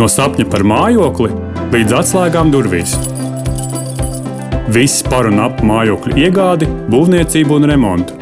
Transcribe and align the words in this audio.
No 0.00 0.06
sapņa 0.08 0.46
par 0.48 0.62
mājokli 0.64 1.26
līdz 1.74 1.92
atslēgām 1.98 2.48
durvīs. 2.48 2.94
Viss 4.72 5.02
par 5.04 5.28
un 5.28 5.42
ap 5.44 5.60
mājokļu 5.60 6.14
iegādi, 6.22 6.68
būvniecību 6.88 7.58
un 7.58 7.68
remontu. 7.68 8.16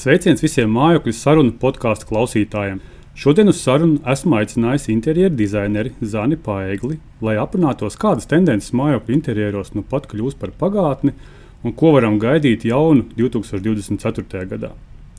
Sveiciens 0.00 0.40
visiem 0.40 0.72
mājokļu 0.72 1.14
sarunu 1.18 1.52
podkāstu 1.60 2.08
klausītājiem! 2.08 2.80
Šodien 3.12 3.52
uz 3.52 3.60
sarunu 3.60 4.00
esmu 4.08 4.40
aicinājis 4.40 4.88
interjeru 4.94 5.36
dizaineri 5.36 5.92
Zani 6.00 6.40
Paegli, 6.40 6.96
lai 7.20 7.36
aprunātos, 7.44 8.00
kādas 8.00 8.32
tendences 8.32 8.72
mājokļu 8.72 9.18
interjeros 9.20 9.76
nu 9.76 9.84
pat 9.84 10.08
kļūs 10.08 10.40
par 10.40 10.56
pagātni 10.56 11.12
un 11.60 11.76
ko 11.76 11.92
varam 12.00 12.16
gaidīt 12.24 12.64
jaunu 12.72 13.04
2024. 13.20 14.48
gadā. 14.56 14.72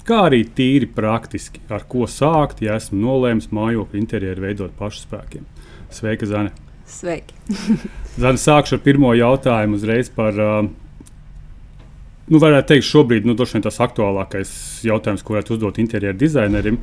Kā 0.08 0.22
arī 0.30 0.46
tīri 0.56 0.88
praktiski, 0.88 1.60
ar 1.68 1.84
ko 1.92 2.06
sākt, 2.08 2.62
ja 2.64 2.78
esmu 2.80 3.02
nolēmis 3.02 3.50
mājokļu 3.52 4.00
interjeru 4.00 4.46
veidot 4.46 4.76
pašu 4.80 5.02
spēkiem. 5.04 5.44
Sveika, 5.92 6.30
Zane! 6.30 6.54
Sveiki! 6.88 7.36
Zane, 8.22 8.40
sākšu 8.40 8.78
ar 8.78 8.84
pirmo 8.86 9.12
jautājumu 9.18 9.76
uzreiz 9.76 10.08
par 10.16 10.40
uh, 10.40 10.62
nu, 12.32 12.40
varētu 12.40 12.72
teikt, 12.72 12.88
šobrīd 12.88 13.28
nu, 13.28 13.36
tas 13.36 13.82
aktuālākais 13.84 14.54
jautājums, 14.88 15.26
ko 15.28 15.36
varētu 15.36 15.58
uzdot 15.58 15.82
interjeru 15.84 16.20
dizainerim. 16.24 16.80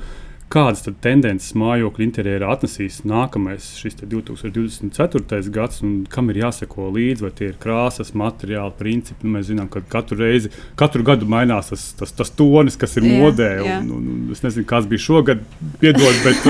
Kādas 0.55 0.85
tad 0.85 1.01
tendences 1.03 1.51
mājokļu 1.59 2.05
interjerā 2.05 2.53
atnesīs 2.55 3.01
nākamais, 3.03 3.73
šis 3.81 3.97
2024. 4.05 5.51
gads, 5.51 5.81
un 5.83 6.05
kam 6.07 6.31
ir 6.31 6.39
jāseko 6.45 6.93
līdzi, 6.95 7.25
vai 7.25 7.31
tie 7.35 7.49
ir 7.49 7.57
krāsas, 7.59 8.13
materiāli, 8.15 8.71
principi? 8.79 9.27
Nu, 9.27 9.33
mēs 9.35 9.49
zinām, 9.49 9.67
ka 9.73 9.83
katru 9.91 10.21
reizi, 10.21 10.53
katru 10.79 11.03
gadu 11.09 11.27
mainās 11.27 11.73
tas, 11.73 11.89
tas, 11.99 12.15
tas 12.15 12.31
tonis, 12.39 12.79
kas 12.79 12.95
ir 13.01 13.09
jā, 13.11 13.19
modē. 13.19 13.51
Jā. 13.67 13.81
Un, 13.83 13.91
un, 13.97 14.07
un 14.29 14.31
es 14.37 14.47
nezinu, 14.47 14.69
kāds 14.71 14.87
bija 14.95 15.03
šogad, 15.09 15.43
piedod, 15.83 16.23
bet 16.29 16.47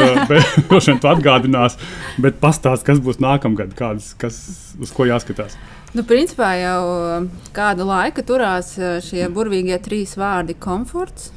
droši 0.68 0.92
vien 0.92 1.00
tu 1.00 1.12
atgādinās, 1.14 1.80
bet 2.20 2.36
pastāst, 2.44 2.84
kas 2.84 3.00
būs 3.00 3.24
nākamgad, 3.24 3.72
kādas, 3.78 4.12
kas, 4.20 4.42
uz 4.84 4.92
ko 4.92 5.08
jāskatās. 5.08 5.56
Nu, 5.96 6.04
principā 6.04 6.52
jau 6.60 6.80
um, 6.92 7.34
kādu 7.56 7.88
laiku 7.88 8.20
turās 8.28 8.74
uh, 8.76 8.98
šie 9.00 9.30
burvīgie 9.32 9.80
trīs 9.80 10.18
vārdi- 10.20 10.60
komforts, 10.68 11.30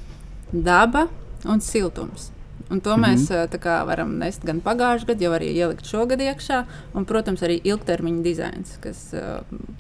daba 0.52 1.08
un 1.48 1.64
siltums. 1.64 2.34
Un 2.70 2.82
to 2.82 2.98
mm 2.98 3.04
-hmm. 3.04 3.08
mēs 3.08 3.32
uh, 3.32 3.60
kā, 3.60 3.86
varam 3.86 4.18
nest 4.18 4.46
gan 4.46 4.62
pagājušajā 4.62 5.08
gadā, 5.08 5.22
jau 5.22 5.32
arī 5.32 5.52
ielikt 5.56 5.86
šogad 5.86 6.20
iekšā. 6.20 6.66
Un, 6.94 7.06
protams, 7.06 7.42
arī 7.42 7.62
ilgtermiņa 7.64 8.24
dizains, 8.24 8.78
kas 8.82 9.14
uh, 9.14 9.20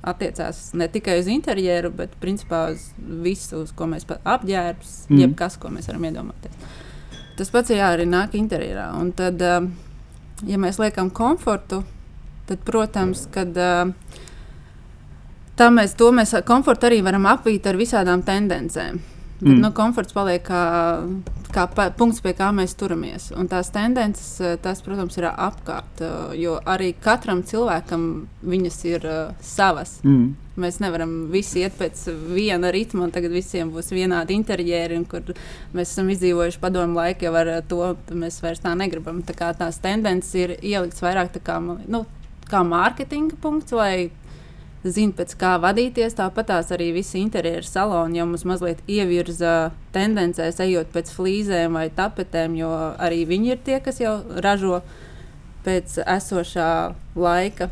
attiecās 0.02 0.74
ne 0.74 0.88
tikai 0.88 1.20
uz 1.20 1.28
interjeru, 1.28 1.92
bet 1.92 2.10
principā 2.22 2.72
uz 2.72 2.92
visu, 2.98 3.58
uz 3.58 3.72
ko 3.72 3.86
mēs 3.86 4.06
apģērbs, 4.24 5.10
mm 5.10 5.16
-hmm. 5.16 5.22
jebkas, 5.22 5.58
ko 5.58 5.68
mēs 5.68 5.88
varam 5.88 6.04
iedomāties. 6.04 6.52
Tas 7.38 7.50
pats 7.50 7.70
jā, 7.70 7.98
arī 7.98 8.06
nāk 8.06 8.30
interjerā. 8.34 9.02
Un 9.02 9.12
tad, 9.12 9.42
uh, 9.42 9.70
ja 10.46 10.58
mēs 10.58 10.80
liekam 10.80 11.10
komfortu, 11.10 11.84
tad, 12.46 12.58
protams, 12.60 13.28
kad. 13.32 13.48
Uh, 13.48 13.94
Tā 15.58 15.72
mēs 15.74 15.96
to 15.98 16.12
mēs 16.14 16.36
komfortu 16.46 16.86
arī 16.86 17.02
varam 17.02 17.26
apvīt 17.26 17.66
ar 17.66 17.76
visādām 17.80 18.22
tendencēm. 18.22 19.00
Bet, 19.40 19.52
mm. 19.52 19.60
nu, 19.62 19.70
komforts 19.78 20.16
paliek 20.18 20.42
kā, 20.48 20.62
kā 21.54 21.68
pa, 21.70 21.92
punkts, 21.94 22.24
pie 22.26 22.32
kā 22.38 22.48
mēs 22.58 22.74
turamies. 22.80 23.28
Un 23.38 23.50
tās 23.52 23.70
tendences, 23.74 24.32
eh, 24.42 24.56
tas, 24.62 24.82
protams, 24.82 25.18
ir 25.20 25.28
apkārt. 25.30 26.02
Eh, 26.02 26.34
jo 26.42 26.56
arī 26.66 26.96
katram 27.04 27.44
cilvēkam 27.46 28.08
viņas 28.42 28.80
ir 28.90 29.06
uh, 29.06 29.38
savas. 29.46 30.00
Mm. 30.02 30.34
Mēs 30.58 30.80
nevaram 30.82 31.12
visi 31.30 31.62
iet 31.62 31.78
pēc 31.78 32.08
viena 32.34 32.72
ritma, 32.74 33.06
un 33.06 33.14
tagad 33.14 33.36
visiem 33.36 33.70
būs 33.70 33.92
vienādi 33.94 34.34
interjeri, 34.34 34.98
kur 35.06 35.36
mēs 35.78 35.92
esam 35.92 36.10
izdzīvojuši 36.10 36.62
padomu 36.64 36.98
laiku, 36.98 37.28
jau 37.28 37.36
ar 37.38 37.52
to 37.70 37.92
mēs 38.10 38.42
vairs 38.42 38.64
tā 38.66 38.74
negribam. 38.74 39.22
Tā 39.22 39.38
kā 39.38 39.52
tās 39.58 39.78
tendences 39.84 40.34
ir 40.34 40.56
ieliktas 40.58 41.06
vairāk 41.06 41.38
kā, 41.46 41.60
nu, 41.62 42.08
kā 42.50 42.64
mārketinga 42.66 43.38
punkts, 43.44 43.76
lai 43.78 44.10
zina, 44.86 45.14
pēc 45.18 45.34
kā 45.40 45.56
vadīties. 45.62 46.16
Tāpat 46.18 46.52
tās 46.52 46.72
arī 46.76 46.92
visi 46.96 47.22
interjeru 47.22 47.66
saloni 47.68 48.20
jau 48.20 48.28
mums 48.30 48.46
mazliet 48.48 48.84
ievirza 48.90 49.72
tendencēs, 49.96 50.62
ejot 50.64 50.92
pēc 50.94 51.12
flīzēm 51.16 51.80
vai 51.80 51.88
tapetēm, 51.94 52.58
jo 52.60 52.72
arī 53.02 53.24
viņi 53.30 53.54
ir 53.54 53.64
tie, 53.66 53.80
kas 53.84 54.02
jau 54.04 54.20
ražo 54.44 54.82
pēc 55.66 56.00
esošā 56.06 56.72
laika. 57.18 57.72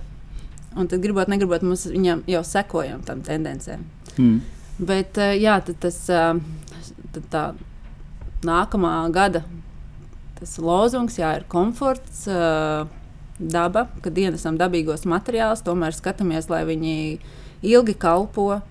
Un 0.76 0.90
tad, 0.92 1.00
gribot, 1.00 1.30
negribot, 1.32 1.64
mums 1.64 1.86
jau 1.88 2.44
sekojam 2.44 3.06
tam 3.08 3.22
tendencēm. 3.24 3.86
Mm. 4.18 4.42
Bet, 4.76 5.18
eh, 5.18 5.38
jā, 5.40 5.56
tas 5.80 6.02
eh, 6.12 6.42
tad 7.16 7.30
tā 7.32 7.44
nākamā 8.46 8.98
gada 9.16 9.46
tas 10.36 10.58
lozungs, 10.60 11.16
jā, 11.20 11.32
ir 11.40 11.46
komforts. 11.48 12.26
Uh, 12.28 12.90
daba, 13.40 13.88
kad 14.04 14.18
ienesam 14.18 14.58
dabīgos 14.60 15.06
materiālus, 15.10 15.64
tomēr 15.66 15.96
skatāmies, 15.96 16.48
lai 16.52 16.64
viņi 16.68 16.96
ilgi 17.66 17.96
kalpo, 18.00 18.62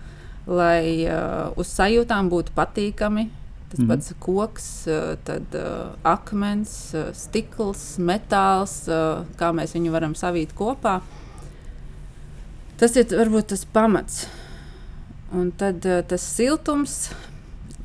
lai 0.46 1.04
uh, 1.08 1.52
uz 1.60 1.72
sajūtām 1.72 2.30
būtu 2.32 2.54
patīkami. 2.56 3.28
Tas 3.72 3.80
mm. 3.80 3.90
pats 3.90 4.14
koks, 4.22 4.68
uh, 4.88 5.14
tad 5.26 5.56
uh, 5.58 5.96
akmens, 6.06 6.72
uh, 6.94 7.10
stikls, 7.16 7.96
metāls, 7.98 8.84
uh, 8.88 9.24
kā 9.40 9.50
mēs 9.56 9.74
viņu 9.76 9.92
varam 9.94 10.16
savīt 10.18 10.54
kopā. 10.56 11.00
Tas 12.80 12.96
ir 13.00 13.08
varbūt 13.12 13.52
tas 13.54 13.64
pamats. 13.64 14.24
Un 15.34 15.50
tad 15.58 15.84
uh, 15.88 16.02
tas 16.06 16.24
siltums, 16.36 17.08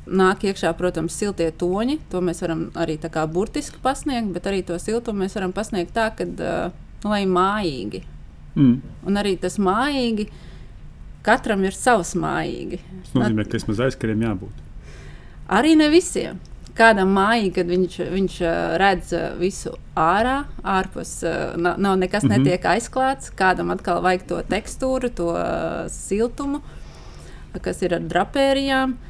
nāk 0.08 0.44
iekšā, 0.48 0.72
protams, 0.78 1.16
siltie 1.16 1.50
toņi. 1.56 1.98
To 2.12 2.22
mēs 2.24 2.42
varam 2.44 2.68
arī 2.78 2.96
tā 3.00 3.10
kā 3.12 3.26
burtiski 3.30 3.80
pasniegt, 3.82 4.32
bet 4.34 4.48
arī 4.50 4.62
to 4.66 4.78
siltumu 4.80 5.24
mēs 5.24 5.36
varam 5.38 5.54
pasniegt 5.56 5.94
tā, 5.96 6.10
ka 6.16 6.26
uh, 6.26 6.76
lai 7.06 7.24
mājīgi. 7.28 8.04
Mm. 8.56 8.76
Un 9.06 9.20
arī 9.20 9.36
tas 9.40 9.58
mājīgi, 9.62 10.28
katram 11.26 11.64
ir 11.68 11.76
savs 11.76 12.14
mājīgi. 12.18 12.80
Tas 13.04 13.18
nozīmē, 13.18 13.46
ka 13.46 13.58
vismaz 13.60 13.82
aizkariem 13.88 14.24
jābūt. 14.26 14.64
Arī 15.50 15.76
ne 15.78 15.90
visiem. 15.92 16.40
Kādam 16.80 17.10
mājīgi, 17.12 17.50
kad 17.58 17.68
viņš, 17.68 17.94
viņš 18.14 18.34
redz 18.80 19.12
visu 19.40 19.72
ārā, 19.98 20.44
ārpus 20.64 21.18
nav, 21.60 21.76
nav 21.82 21.98
nekas 21.98 22.24
mm 22.24 22.30
-hmm. 22.30 22.44
netiek 22.46 22.64
aizklāts. 22.64 23.32
Kādam 23.36 23.70
atkal 23.74 24.00
vajag 24.02 24.22
to 24.26 24.42
tekstūru, 24.48 25.10
to 25.14 25.34
siltumu, 25.90 26.62
kas 27.60 27.82
ir 27.82 27.94
ar 27.94 28.00
drapērijām. 28.00 28.94
Uh, 28.94 29.09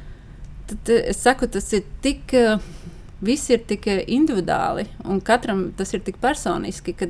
tad 0.71 0.93
es 0.95 1.21
saku, 1.21 1.47
tas 1.51 1.67
ir 1.73 1.83
tik, 2.03 2.33
eh, 2.33 2.57
viss 3.21 3.49
ir 3.51 3.63
tik 3.67 3.87
eh, 3.87 4.03
individuāli 4.07 4.87
un 5.05 5.21
katram 5.21 5.69
tas 5.77 5.93
ir 5.93 6.03
tik 6.05 6.19
personiski, 6.21 6.95
ka 6.97 7.09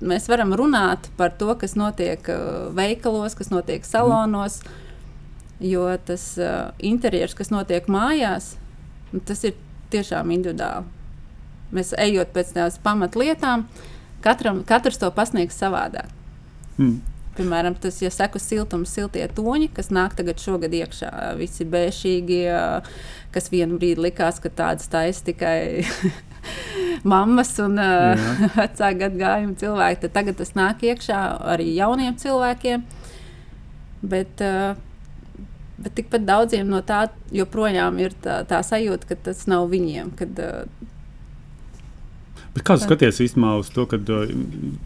mēs 0.00 0.28
varam 0.30 0.54
runāt 0.56 1.10
par 1.18 1.34
to, 1.40 1.52
kas 1.60 1.76
notiek 1.76 2.28
eh, 2.28 2.46
veikalos, 2.76 3.36
kas 3.38 3.50
notiek 3.52 3.84
salonos, 3.84 4.60
jo 5.60 5.84
tas 6.06 6.24
interjers, 6.78 7.34
kas 7.36 7.50
notiek 7.52 7.84
mājās, 7.92 8.54
tas 9.28 9.44
ir 9.44 9.58
tiešām 9.92 10.30
individuāli. 10.32 10.86
Mēs 11.76 11.92
ejot 12.00 12.32
pēc 12.34 12.54
tās 12.56 12.78
pamatlietām, 12.82 13.66
katram, 14.24 14.64
katrs 14.66 14.98
to 14.98 15.10
pasniegs 15.14 15.60
savādāk. 15.60 16.08
Mm. 16.78 17.09
Piemēram, 17.40 17.76
tas, 17.80 17.96
ja 18.02 18.10
seku 18.12 18.40
siltums, 18.42 18.92
siltie 18.92 19.24
toņi, 19.32 19.70
kas 19.72 19.88
nāk 19.94 20.12
tagad 20.18 20.42
šogad 20.42 20.74
iekšā, 20.76 21.10
visi 21.38 21.64
bēšīgi, 21.64 22.40
kas 23.32 23.48
vienu 23.52 23.78
brīdi 23.80 24.04
likās, 24.04 24.42
ka 24.44 24.52
tādas 24.52 24.90
taisa 24.92 25.24
tikai 25.30 25.86
mammas 27.12 27.54
un 27.64 27.80
vecā 28.58 28.92
gadagājuma 29.00 29.56
cilvēki. 29.62 30.02
Tad 30.04 30.16
tagad 30.18 30.40
tas 30.42 30.52
nāk 30.58 30.84
iekšā 30.84 31.22
arī 31.54 31.70
jauniem 31.78 32.18
cilvēkiem. 32.20 32.84
Bet, 34.10 34.44
bet 35.80 35.96
tikpat 35.96 36.28
daudziem 36.28 36.68
no 36.72 36.80
tā 36.84 37.06
joprojām 37.32 37.98
ir 38.04 38.16
tā, 38.20 38.42
tā 38.48 38.60
sajūta, 38.64 39.10
ka 39.10 39.20
tas 39.30 39.46
nav 39.48 39.68
viņiem. 39.72 40.12
Kad, 40.20 40.44
Bet 42.50 42.64
kā 42.66 42.74
skaties 42.82 43.20
īstenībā 43.22 43.52
uz 43.60 43.68
to, 43.70 43.84
ka 43.86 43.98
uh, 44.00 44.30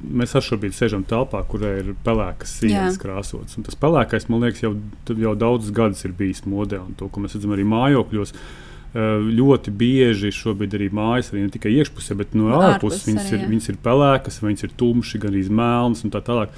mēs 0.04 0.34
šobrīd 0.44 0.74
sēžam 0.76 1.06
telpā, 1.08 1.40
kurā 1.48 1.70
ir 1.80 1.94
pelēkas 2.04 2.58
sienas 2.60 2.98
krāsotas? 3.00 3.56
Tas 3.64 3.78
pelēkais, 3.80 4.28
man 4.28 4.44
liekas, 4.44 4.66
jau, 4.66 4.74
jau 5.08 5.32
daudzus 5.38 5.72
gadus 5.74 6.04
ir 6.04 6.12
bijis 6.18 6.44
modē, 6.44 6.82
un 6.84 6.92
to, 6.98 7.08
mēs 7.24 7.38
redzam 7.38 7.56
arī 7.56 7.64
mājokļos. 7.70 8.34
Uh, 8.34 9.24
ļoti 9.26 9.72
bieži 9.74 10.30
šobrīd 10.34 10.76
arī 10.76 10.90
mājas, 10.94 11.32
arī 11.32 11.46
ne 11.46 11.54
tikai 11.54 11.72
iekšpusē, 11.80 12.14
bet 12.20 12.36
no 12.38 12.52
ārpuses 12.54 13.08
viņas, 13.08 13.32
ir, 13.32 13.46
viņas 13.50 13.72
ir 13.72 13.80
pelēkas, 13.82 14.38
viņas 14.44 14.68
ir 14.68 14.76
tumšas, 14.78 15.22
gan 15.24 15.32
arī 15.32 15.42
melnas 15.48 16.04
un 16.06 16.12
tā 16.14 16.20
tālāk. 16.26 16.52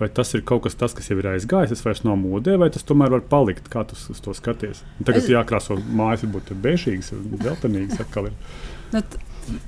Vai 0.00 0.08
tas 0.16 0.30
ir 0.32 0.44
kaut 0.48 0.62
kas 0.64 0.78
tāds, 0.80 0.94
kas 0.96 1.10
jau 1.10 1.18
ir 1.20 1.26
aizgājis, 1.28 1.74
tas 1.74 1.82
vairs 1.84 2.04
nav 2.06 2.14
modē, 2.16 2.54
vai 2.60 2.70
tas 2.72 2.86
tomēr 2.88 3.10
var 3.12 3.24
palikt? 3.32 3.66
Kā 3.72 3.82
tu 3.88 3.98
uz 3.98 4.22
to 4.24 4.32
skaties? 4.36 4.80
Un 4.96 5.08
tagad 5.08 5.26
es... 5.26 5.32
jākrāso 5.32 5.76
mājas, 5.76 6.22
varbūt 6.24 6.54
bežīgas, 6.62 7.10
zeltainīgas 7.42 8.00
atkal 8.06 8.30
ir. 8.30 8.38
Nu, 8.94 9.02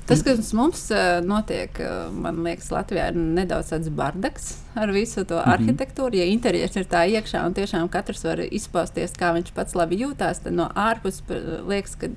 Tas, 0.06 0.22
kas 0.22 0.52
mums 0.54 0.84
notiek, 1.26 1.78
man 2.14 2.42
liekas, 2.44 2.70
Latvijā 2.70 3.08
ir 3.10 3.18
nedaudz 3.18 3.72
tāds 3.72 3.90
bardaks 3.90 4.52
ar 4.78 4.92
visu 4.94 5.24
to 5.24 5.34
mm 5.34 5.42
-hmm. 5.42 5.54
arhitektūru. 5.54 6.16
Ja 6.16 6.24
interjers 6.24 6.76
ir 6.76 6.84
tā 6.84 7.06
iekšā 7.08 7.46
un 7.46 7.54
tiešām 7.54 7.88
katrs 7.88 8.24
var 8.24 8.40
izpausties, 8.50 9.12
kā 9.12 9.32
viņš 9.34 9.52
pats 9.54 9.74
labi 9.74 9.98
jūtās, 10.04 10.42
tad 10.42 10.52
no 10.52 10.70
ārpuses 10.74 11.22
liekas, 11.66 11.94
ka 11.96 12.08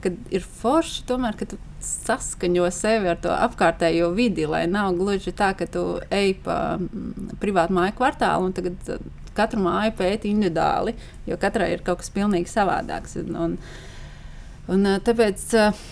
kad 0.00 0.14
ir 0.30 0.44
forši, 0.60 1.02
tomēr, 1.08 1.36
ka 1.38 1.46
tu 1.50 1.58
saskaņo 1.84 2.70
sevi 2.74 3.10
ar 3.12 3.20
to 3.22 3.32
apkārtējo 3.34 4.10
vidi, 4.16 4.46
lai 4.50 4.64
nav 4.70 4.94
gluži 4.98 5.32
tā, 5.36 5.52
ka 5.58 5.66
tu 5.70 5.84
ej 6.14 6.34
pa 6.44 6.78
mm, 6.78 7.38
privātu 7.42 7.76
māju 7.76 7.96
kvartālu 7.98 8.48
un 8.48 8.56
tagad 8.56 8.98
katru 9.38 9.62
māju 9.62 9.94
pēti 9.98 10.32
individuāli, 10.34 10.96
jo 11.26 11.38
katrai 11.40 11.72
ir 11.74 11.84
kaut 11.86 12.02
kas 12.02 12.10
pilnīgi 12.14 12.50
savādāks. 12.50 13.14
Un, 13.22 13.38
un, 13.44 13.56
un, 14.74 14.88
tāpēc, 15.06 15.44
uh, 15.58 15.84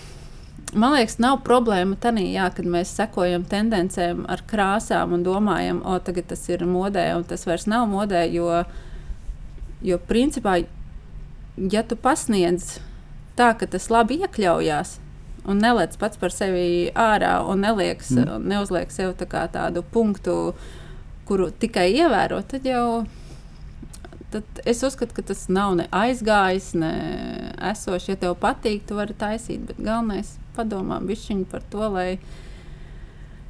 man 0.74 0.96
liekas, 0.96 1.18
nav 1.22 1.40
problēma 1.46 1.98
tādā, 2.00 2.48
kad 2.54 2.66
mēs 2.66 2.94
sekojam 2.96 3.44
tendencēm 3.48 4.24
ar 4.30 4.42
krāsām 4.48 5.14
un 5.16 5.24
domājam, 5.26 5.82
o, 5.84 5.98
tagad 6.02 6.30
tas 6.32 6.42
ir 6.50 6.66
modē, 6.66 7.08
un 7.16 7.24
tas 7.28 7.46
vairs 7.46 7.66
nav 7.70 7.86
modē. 7.90 8.24
Jo, 8.32 8.64
jo 9.84 9.98
principā, 10.08 10.58
ja 11.56 11.82
tu 11.86 11.96
pasniedz 11.96 12.78
tā, 13.38 13.52
ka 13.58 13.68
tas 13.70 13.90
labi 13.92 14.20
iekļaujās. 14.24 15.00
Un 15.46 15.60
neliec 15.62 15.92
pats 16.00 16.18
par 16.18 16.32
sevi 16.34 16.88
ārā, 16.98 17.36
un 17.46 17.62
nelieks, 17.62 18.10
mm. 18.16 18.48
neuzliek 18.50 18.90
sev 18.90 19.12
tā 19.20 19.44
tādu 19.52 19.84
punktu, 19.94 20.56
kuru 21.26 21.52
tikai 21.54 21.92
ievēro. 21.94 22.40
Tad 22.50 22.66
jau 22.66 23.04
tad 24.34 24.58
es 24.66 24.82
uzskatu, 24.82 25.14
ka 25.14 25.22
tas 25.30 25.44
nav 25.52 25.76
ne 25.78 25.86
aizgājis, 25.94 26.72
ne 26.74 26.90
esošs. 27.70 28.10
Ja 28.10 28.18
tev 28.18 28.34
patīk, 28.42 28.82
tu 28.88 28.98
vari 28.98 29.14
taisīt. 29.14 29.62
Bet 29.68 29.78
galvenais 29.78 30.34
padomā 30.56 31.00
par 31.50 31.62
to, 31.70 31.88
lai, 31.92 32.18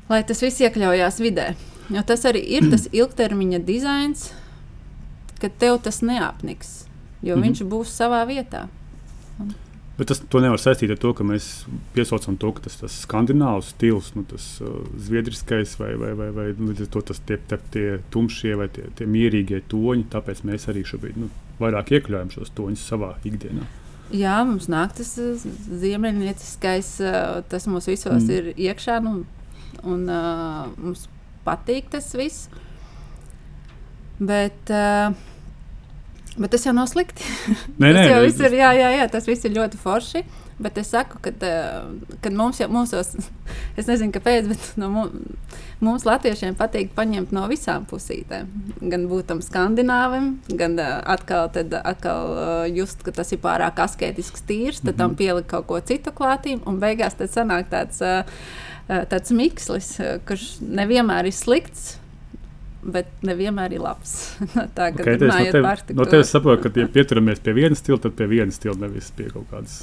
lai 0.09 0.23
tas 0.25 0.43
viss 0.43 0.61
iekļaujās 0.61 1.21
vidē. 1.21 1.55
Jo 1.91 2.03
tas 2.03 2.25
arī 2.27 2.43
ir 2.59 2.71
tas 2.71 2.89
ilgtermiņa 3.01 3.63
dizains, 3.65 4.33
ka 5.41 5.49
tev 5.49 5.81
tas 5.83 6.03
neapniks, 6.03 6.87
jo 7.23 7.37
mm 7.37 7.43
-hmm. 7.43 7.47
viņš 7.47 7.63
būs 7.71 7.95
savā 7.97 8.27
vietā. 8.27 8.67
Bet 9.97 10.11
tas 10.11 10.21
nevar 10.21 10.61
saistīt 10.61 10.91
ar 10.93 10.99
to, 11.01 11.15
ka 11.17 11.25
mēs 11.25 11.65
piesaucam 11.95 12.37
to, 12.37 12.51
ka 12.53 12.67
tas 12.67 12.77
ir 12.83 12.91
skandināvs 12.93 13.71
stils, 13.73 14.11
nu, 14.15 14.27
tas 14.29 14.61
uh, 14.61 14.85
zviedriskais 15.01 15.79
vai, 15.81 15.95
vai, 15.97 16.13
vai, 16.13 16.29
vai 16.37 16.47
ar 16.53 16.91
to 16.93 17.01
tas 17.01 17.21
tie, 17.25 17.39
tie, 17.49 17.59
tie 17.73 17.87
tumšie 18.13 18.53
vai 18.61 18.69
tie, 18.69 18.85
tie 18.99 19.07
mierīgie 19.09 19.63
toņi. 19.73 20.05
Tāpēc 20.13 20.45
mēs 20.45 20.69
arī 20.69 20.85
šobrīd 20.85 21.17
nu, 21.17 21.31
vairāk 21.63 21.95
iekļaujam 21.97 22.35
šos 22.37 22.53
toņus 22.59 22.85
savā 22.93 23.15
ikdienā. 23.25 23.65
Jā, 24.15 24.37
mums 24.47 24.69
nāk 24.71 24.95
tas 24.99 25.15
uh, 25.19 25.47
ziemeļnieciskais, 25.83 26.91
uh, 27.03 27.41
tas 27.51 27.67
mums 27.71 27.89
visos 27.91 28.23
mm. 28.23 28.35
ir 28.37 28.51
iekšā, 28.69 29.01
nu, 29.03 29.25
un 29.83 30.05
uh, 30.07 30.67
mums 30.79 31.09
patīk 31.47 31.91
tas 31.95 32.13
viss. 32.19 32.47
Bet, 34.17 34.71
uh, 34.71 35.11
Bet 36.37 36.53
tas 36.53 36.67
jau 36.67 36.73
nav 36.77 36.89
slikti. 36.91 37.25
Nē, 37.81 37.93
tas 37.97 37.97
nē, 37.97 38.09
jau 38.11 38.25
viss 38.27 38.43
ir, 38.45 38.57
jā, 38.59 38.73
jā, 38.77 38.91
jā, 38.99 39.07
tas 39.13 39.29
viss 39.29 39.47
ir 39.49 39.55
ļoti 39.57 39.81
forši. 39.81 40.23
Bet 40.61 40.77
es 40.81 40.91
saku, 40.93 41.19
ka 41.25 41.33
kad 42.25 42.37
mums 42.37 42.61
jau 42.61 42.69
mūsos, 42.73 43.15
es 43.79 43.89
nezinu, 43.89 44.13
kāpēc, 44.15 44.51
bet 44.53 44.69
no 44.81 44.91
mums, 44.93 45.57
mums 45.85 46.07
latviešiem 46.09 46.57
patīk 46.59 46.93
paņemt 46.97 47.35
no 47.37 47.45
visām 47.51 47.85
pusītēm. 47.89 48.49
Gan 48.93 49.09
būt 49.11 49.29
tam 49.33 49.43
skandināvam, 49.45 50.37
gan 50.49 50.79
atkal, 50.81 51.51
tad, 51.53 51.75
atkal 51.83 52.33
just, 52.73 53.05
ka 53.07 53.15
tas 53.17 53.33
ir 53.35 53.43
pārāk 53.45 53.83
asketisks 53.85 54.47
tīrs, 54.49 54.81
tad 54.81 54.87
mm 54.87 54.95
-hmm. 54.95 54.99
tam 55.03 55.15
pielikt 55.17 55.51
kaut 55.51 55.67
ko 55.67 55.81
citu 55.81 56.13
klātīm, 56.13 56.63
un 56.67 56.81
beigās 56.81 57.15
tad 57.15 57.31
sanāk 57.31 57.69
tāds, 57.71 58.03
tāds 58.89 59.31
mikslis, 59.31 59.97
kurš 60.27 60.59
nevienmēr 60.61 61.27
ir 61.27 61.37
slikts 61.37 61.97
bet 62.87 63.11
nevienmēr 63.27 63.77
ir 63.77 63.83
labs. 63.83 64.15
tā 64.79 64.91
kā 64.95 65.03
okay, 65.03 65.19
runājot 65.21 65.59
no 65.59 65.75
tev, 65.75 65.95
no 65.99 66.09
tevis 66.11 66.33
saprotu, 66.35 66.67
ka 66.67 66.81
ja 66.81 66.89
pieturamies 66.93 67.43
pie 67.43 67.55
viena 67.57 67.79
stila, 67.79 67.99
tad 68.03 68.17
pie 68.19 68.29
viena 68.31 68.55
stila 68.55 68.77
nevis 68.87 69.11
pie 69.17 69.29
kaut 69.33 69.49
kādas. 69.51 69.81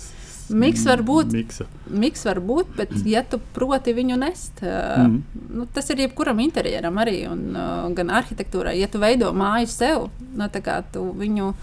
Miks 0.50 0.84
var 0.88 1.04
būt, 1.06 1.32
miksa. 1.32 1.66
miks 1.88 2.26
var 2.28 2.42
būt, 2.44 2.74
bet, 2.78 2.92
mm. 2.92 3.06
ja 3.08 3.22
tu 3.24 3.40
proti 3.56 3.94
viņu 3.96 4.18
nest, 4.20 4.60
mm. 4.64 5.16
nu, 5.56 5.68
tas 5.72 5.88
ir 5.94 6.04
jebkuram 6.04 6.42
interjeram 6.44 7.00
arī, 7.00 7.24
un 7.32 7.56
gan 7.96 8.12
arhitektūrai. 8.20 8.76
Ja 8.80 8.90
tu 8.92 9.02
veido 9.04 9.32
māju 9.38 9.72
sev, 9.72 10.10
nu, 10.36 10.50
tu 10.92 11.08
viņu 11.22 11.54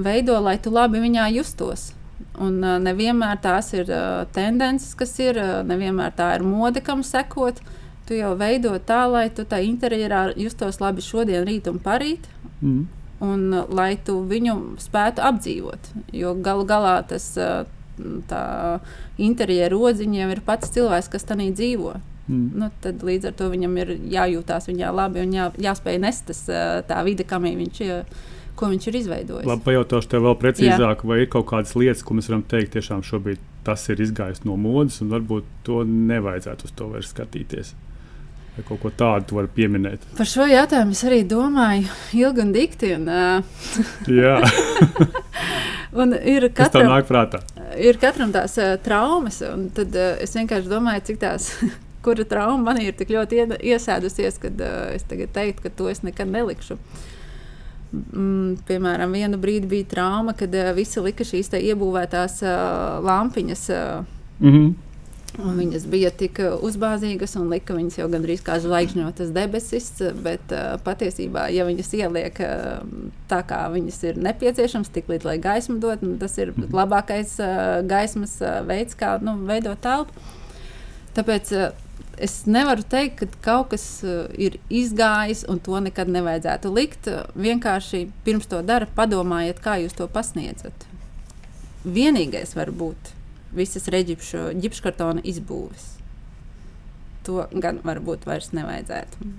veido, 0.00 0.38
lai 0.42 0.58
tu 0.58 0.72
labi 0.74 1.02
viņā 1.02 1.30
justos. 1.36 1.90
Un 2.40 2.60
nevienmēr 2.60 3.40
tās 3.42 3.72
ir 3.76 3.90
tendences, 4.34 4.94
kas 4.98 5.12
ir, 5.20 5.38
nevienmēr 5.66 6.14
tā 6.16 6.34
ir 6.38 6.44
mode, 6.46 6.82
kam 6.84 7.04
sekot. 7.06 7.60
Tu 8.08 8.18
jau 8.18 8.32
veido 8.38 8.74
tā, 8.82 9.04
lai 9.06 9.28
tu 9.30 9.44
tā 9.46 9.60
interjerā 9.62 10.30
justos 10.40 10.80
labi 10.82 11.04
šodien, 11.04 11.44
rīt 11.46 11.68
un 11.70 11.78
parīt. 11.82 12.26
Mm. 12.60 12.86
Un 13.20 13.42
lai 13.76 13.92
tu 14.00 14.22
viņu 14.24 14.80
spētu 14.80 15.22
apdzīvot. 15.22 15.92
Jo 16.16 16.32
galu 16.40 16.64
galā 16.68 16.96
tas 17.06 17.26
uh, 17.36 17.68
interjera 19.20 19.72
rodziņš 19.74 20.20
jau 20.20 20.30
ir 20.34 20.42
pats 20.46 20.72
cilvēks, 20.76 21.10
kas 21.12 21.28
tajā 21.28 21.50
dzīvo. 21.56 21.94
Mm. 22.30 22.50
Nu, 22.62 22.68
tad 22.82 23.02
līdz 23.02 23.30
ar 23.30 23.38
to 23.38 23.48
viņam 23.50 23.78
ir 23.82 23.94
jājūtās 24.12 24.68
viņā 24.70 24.90
labi 24.94 25.24
un 25.24 25.32
jā, 25.34 25.48
jāspēj 25.58 25.98
nest 26.02 26.28
tas, 26.30 26.44
uh, 26.50 26.78
tā 26.86 27.00
vide, 27.06 27.26
kam 27.26 27.48
viņš 27.48 27.82
ir. 27.86 28.04
Ko 28.60 28.66
viņš 28.68 28.86
ir 28.90 28.96
izveidojis. 28.98 29.46
Labi, 29.48 29.62
pajautāšu 29.64 30.10
tev 30.10 30.26
vēl 30.26 30.34
precīzāk, 30.36 31.00
Jā. 31.00 31.08
vai 31.08 31.16
ir 31.22 31.28
kaut 31.32 31.46
kādas 31.48 31.70
lietas, 31.80 32.02
ko 32.04 32.12
mēs 32.18 32.26
varam 32.28 32.42
teikt, 32.44 32.74
tiešām 32.74 33.00
šobrīd 33.06 33.40
tas 33.64 33.86
ir 33.88 34.02
izgājis 34.04 34.42
no 34.44 34.58
modes, 34.60 34.98
un 35.00 35.14
varbūt 35.14 35.46
to 35.64 35.78
nevajadzētu 35.88 36.68
uz 36.68 36.74
to 36.76 36.90
vairs 36.90 37.08
skatīties. 37.14 37.72
Vai 38.56 38.66
kaut 38.68 38.82
ko 38.82 38.90
tādu 38.92 39.38
var 39.38 39.48
pieminēt? 39.54 40.04
Par 40.18 40.28
šo 40.28 40.44
jautājumu 40.50 40.92
es 40.92 41.02
arī 41.08 41.22
domāju 41.30 41.88
ilgi 42.20 42.44
un 42.44 42.52
dikti. 42.52 42.92
Un, 42.98 43.08
Jā. 44.10 44.36
un 45.92 46.14
ir 46.14 46.48
katram, 46.54 46.86
tev 46.86 46.90
nāk 46.92 47.06
prātā? 47.08 47.42
Ir 47.80 47.98
katram 48.02 48.32
tās 48.34 48.56
uh, 48.60 48.74
traumas, 48.82 49.40
un 49.46 49.68
tad 49.74 49.94
uh, 49.96 50.16
es 50.22 50.34
vienkārši 50.36 50.70
domāju, 50.70 51.06
cik 51.10 51.22
tās. 51.22 51.52
Kura 52.04 52.24
trauma 52.24 52.70
man 52.70 52.78
ir 52.80 52.94
tik 52.96 53.10
ļoti 53.12 53.42
iesēdusies, 53.60 54.38
ka 54.40 54.48
uh, 54.48 54.76
es 54.96 55.04
tagad 55.08 55.34
teiktu, 55.36 55.66
ka 55.66 55.74
to 55.76 55.90
es 55.92 56.00
nekad 56.06 56.30
nelikšu. 56.32 56.78
Mm, 57.90 58.60
piemēram, 58.68 59.12
vienu 59.12 59.40
brīdi 59.40 59.68
bija 59.68 59.88
trauma, 59.90 60.32
kad 60.38 60.54
uh, 60.56 60.70
visi 60.76 61.02
lika 61.04 61.26
šīs 61.26 61.52
iebūvētās 61.58 62.40
uh, 62.46 63.02
lampiņas. 63.04 63.66
Uh, 63.74 64.14
mm 64.40 64.54
-hmm 64.54 64.89
Un 65.38 65.54
viņas 65.54 65.84
bija 65.90 66.10
tik 66.10 66.40
uh, 66.42 66.56
uzbāzīgas 66.66 67.36
un 67.38 67.50
lika 67.52 67.74
viņas 67.76 68.00
jau 68.00 68.08
gandrīz 68.10 68.40
kā 68.44 68.56
zvaigžņotas 68.62 69.30
debesis, 69.34 69.90
bet 70.24 70.50
uh, 70.50 70.74
patiesībā, 70.82 71.46
ja 71.54 71.66
viņas 71.68 71.92
ieliek 72.00 72.40
uh, 72.42 72.80
tā, 73.30 73.38
kā 73.46 73.60
viņas 73.70 74.00
ir 74.08 74.18
nepieciešams, 74.26 74.90
tik 74.90 75.10
līdz 75.12 75.28
lai 75.28 75.36
gaismu 75.42 75.78
dot, 75.82 76.02
nu, 76.02 76.16
tas 76.20 76.34
ir 76.40 76.50
mhm. 76.50 76.72
labākais 76.74 77.36
uh, 77.38 77.78
gaismas 77.86 78.40
uh, 78.42 78.58
veids, 78.66 78.98
kā 78.98 79.14
nu, 79.22 79.36
veidot 79.46 79.78
telpu. 79.84 80.26
Tāpēc 81.14 81.54
uh, 81.54 81.70
es 82.18 82.40
nevaru 82.50 82.82
teikt, 82.90 83.22
ka 83.22 83.44
kaut 83.46 83.70
kas 83.76 83.86
uh, 84.02 84.26
ir 84.34 84.58
izgājis 84.66 85.44
un 85.50 85.62
to 85.62 85.78
nekad 85.86 86.10
nevajadzētu 86.10 86.74
likt. 86.74 87.06
Vienkārši 87.38 88.02
pirms 88.26 88.50
to 88.50 88.64
dara, 88.66 88.90
padomājiet, 88.98 89.62
kā 89.62 89.78
jūs 89.84 89.94
to 89.94 90.10
pasniedzat. 90.10 90.90
Vienīgais 91.86 92.58
var 92.58 92.74
būt 92.74 93.14
visas 93.56 93.88
reģipšu 93.92 94.50
ģipškartona 94.62 95.24
izbūves. 95.26 95.86
To 97.28 97.46
gan 97.52 97.80
varbūt 97.84 98.26
vairs 98.28 98.52
nevajadzētu. 98.56 99.30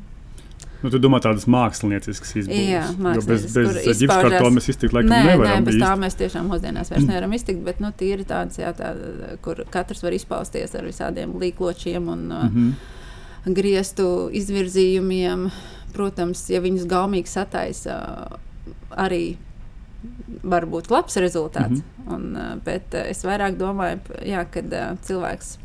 Nu, 0.81 0.89
tu 0.89 0.97
domā 0.97 1.19
tādas 1.21 1.45
mākslinieciskas 1.49 2.31
izbūves. 2.41 2.69
Jā, 2.71 2.85
mākslinieciskas. 2.97 3.57
Bez, 3.57 3.83
bez 3.85 3.99
ģipškartona 4.01 4.55
mēs 4.55 4.69
iztikt 4.73 4.95
laikam 4.97 5.13
nē, 5.13 5.19
nevaram. 5.29 5.59
Nē, 5.61 5.65
bez 5.67 5.77
tā 5.81 5.91
mēs 6.01 6.17
tiešām 6.21 6.49
mūsdienās 6.49 6.89
vairs 6.93 7.05
nevaram 7.05 7.35
iztikt, 7.37 7.61
bet 7.65 7.83
nu, 7.83 7.91
tīri 7.97 8.25
tādas, 8.27 8.57
jā, 8.61 8.73
tā, 8.77 8.95
kur 9.45 9.61
katrs 9.73 10.01
var 10.05 10.17
izpausties 10.17 10.73
ar 10.77 10.87
visādiem 10.89 11.37
līkločiem 11.41 12.09
un 12.09 12.25
mm 12.29 12.49
-hmm. 12.49 12.71
uh, 12.71 12.97
griestu 13.45 14.29
izvirzījumiem. 14.33 15.49
Protams, 15.91 16.45
ja 16.49 16.61
viņus 16.63 16.87
gaumīgi 16.87 17.27
sataisa, 17.27 17.95
arī 18.95 19.35
var 20.43 20.65
būt 20.69 20.89
labs 20.91 21.17
rezultāts. 21.21 21.81
Mm 21.81 21.83
-hmm. 21.83 22.15
un, 22.15 22.35
uh, 22.35 22.55
bet 22.65 22.93
uh, 22.93 23.09
es 23.09 23.23
vairāk 23.25 23.57
domāju, 23.57 23.99
jā, 24.25 24.45
kad 24.51 24.73
uh, 24.73 24.97
cilvēks 25.01 25.57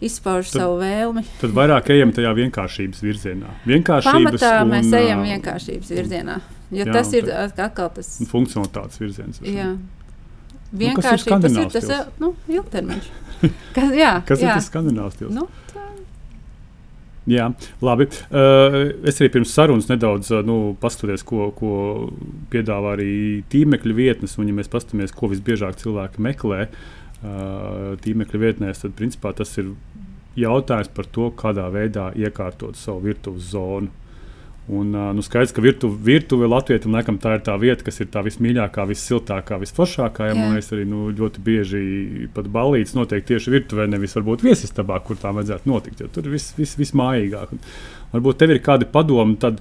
izpauž 0.00 0.50
tad, 0.50 0.60
savu 0.60 0.78
vēlmi. 0.80 1.24
Tad 1.40 1.54
vairāk 1.54 1.90
ejam 1.94 2.12
tajā 2.12 2.34
vienkāršības 2.34 3.02
virzienā. 3.02 3.54
Vienkāršības 3.66 4.40
Pamatā 4.40 4.52
un, 4.62 4.70
mēs 4.74 4.92
ejam 4.98 5.22
vienkāršības 5.22 5.90
virzienā. 5.90 6.40
Jo 6.72 6.86
jā, 6.86 6.92
tas 6.92 7.12
ir 7.12 7.28
atkal 7.30 7.90
tas 7.94 8.14
funkcionalitātes 8.30 9.00
virziens. 9.00 9.40
Jā. 9.44 9.76
Vienkāršības 10.72 11.52
nu, 11.52 11.60
ir 11.60 11.72
tas, 11.74 11.88
ir, 11.88 12.06
nu, 12.18 12.34
ilgtermiņš. 12.48 13.10
Kas, 13.74 13.90
jā, 13.92 14.12
kas 14.28 14.40
jā. 14.40 14.48
ir 14.48 14.54
tas 14.54 14.70
skandināvs? 14.70 15.20
Nu, 15.28 15.48
Jā, 17.30 17.46
labi. 17.84 18.08
Uh, 18.34 18.88
es 19.06 19.20
arī 19.20 19.28
pirms 19.36 19.52
sarunas 19.54 19.86
nedaudz 19.86 20.32
uh, 20.34 20.40
nu, 20.46 20.74
paskatījos, 20.82 21.22
ko, 21.26 21.52
ko 21.54 21.74
piedāvā 22.50 22.96
arī 22.96 23.12
tīmekļa 23.52 23.94
vietnes. 23.94 24.34
Un, 24.42 24.50
ja 24.50 24.56
mēs 24.56 24.70
paskatāmies, 24.72 25.14
ko 25.14 25.30
visbiežāk 25.30 25.78
cilvēki 25.78 26.24
meklē 26.26 26.64
uh, 26.66 27.92
tīmekļa 28.02 28.42
vietnēs, 28.42 28.82
tad 28.82 28.96
principā 28.98 29.30
tas 29.38 29.54
ir 29.62 29.70
jautājums 30.34 30.90
par 30.96 31.06
to, 31.14 31.30
kādā 31.38 31.68
veidā 31.70 32.10
iekārtot 32.18 32.78
savu 32.80 33.06
virtuves 33.06 33.52
zonu. 33.54 33.92
Un, 34.70 34.90
nu, 34.90 35.22
skaidrs, 35.22 35.50
ka 35.52 35.60
virtuve, 35.60 35.96
virtuve 36.06 36.46
Latvijam 36.46 36.94
laikam 36.94 37.16
tā 37.18 37.32
ir 37.34 37.40
tā 37.42 37.56
vieta, 37.58 37.82
kas 37.82 37.98
ir 37.98 38.06
tā 38.14 38.20
vismīļākā, 38.22 38.84
vissiltākā, 38.86 39.58
visforšākā. 39.58 40.28
Ja, 40.30 40.36
man 40.38 40.54
liekas, 40.54 40.70
arī 40.76 40.84
nu, 40.86 41.08
ļoti 41.18 41.42
bieži 41.42 41.80
pat 42.34 42.46
balīdzes 42.52 42.94
notiek 42.94 43.26
tieši 43.26 43.56
virtuvē, 43.56 43.88
nevis 43.90 44.14
varbūt 44.14 44.44
viesistabā, 44.46 45.00
kur 45.02 45.18
tā 45.18 45.34
vajadzētu 45.34 45.66
notikt. 45.66 46.04
Tur 46.14 46.30
viss 46.30 46.54
vis, 46.54 46.76
vismājīgāk. 46.78 47.56
Un, 47.56 47.64
varbūt 48.14 48.38
tev 48.38 48.54
ir 48.54 48.62
kādi 48.62 48.86
padomi, 48.86 49.34
tad, 49.42 49.58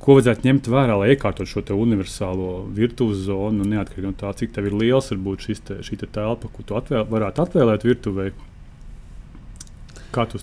ko 0.00 0.16
vajadzētu 0.16 0.48
ņemt 0.48 0.72
vērā, 0.78 0.96
lai 1.02 1.12
iekārtotu 1.12 1.52
šo 1.52 1.66
universālo 1.76 2.64
virtuves 2.72 3.26
zonu, 3.28 3.68
neatkarīgi 3.68 4.08
no 4.08 4.16
tā, 4.16 4.32
cik 4.40 4.56
ir 4.64 4.72
liels 4.72 5.12
varbūt 5.12 5.44
šis 5.50 5.64
te, 5.68 5.80
šī 5.84 6.00
te 6.00 6.08
telpa, 6.08 6.48
ko 6.48 6.64
tu 6.64 6.80
atvēl, 6.80 7.04
varētu 7.12 7.44
atvēlēt 7.44 7.84
virtuvei. 7.84 8.32
Kā 10.16 10.24
tu? 10.32 10.40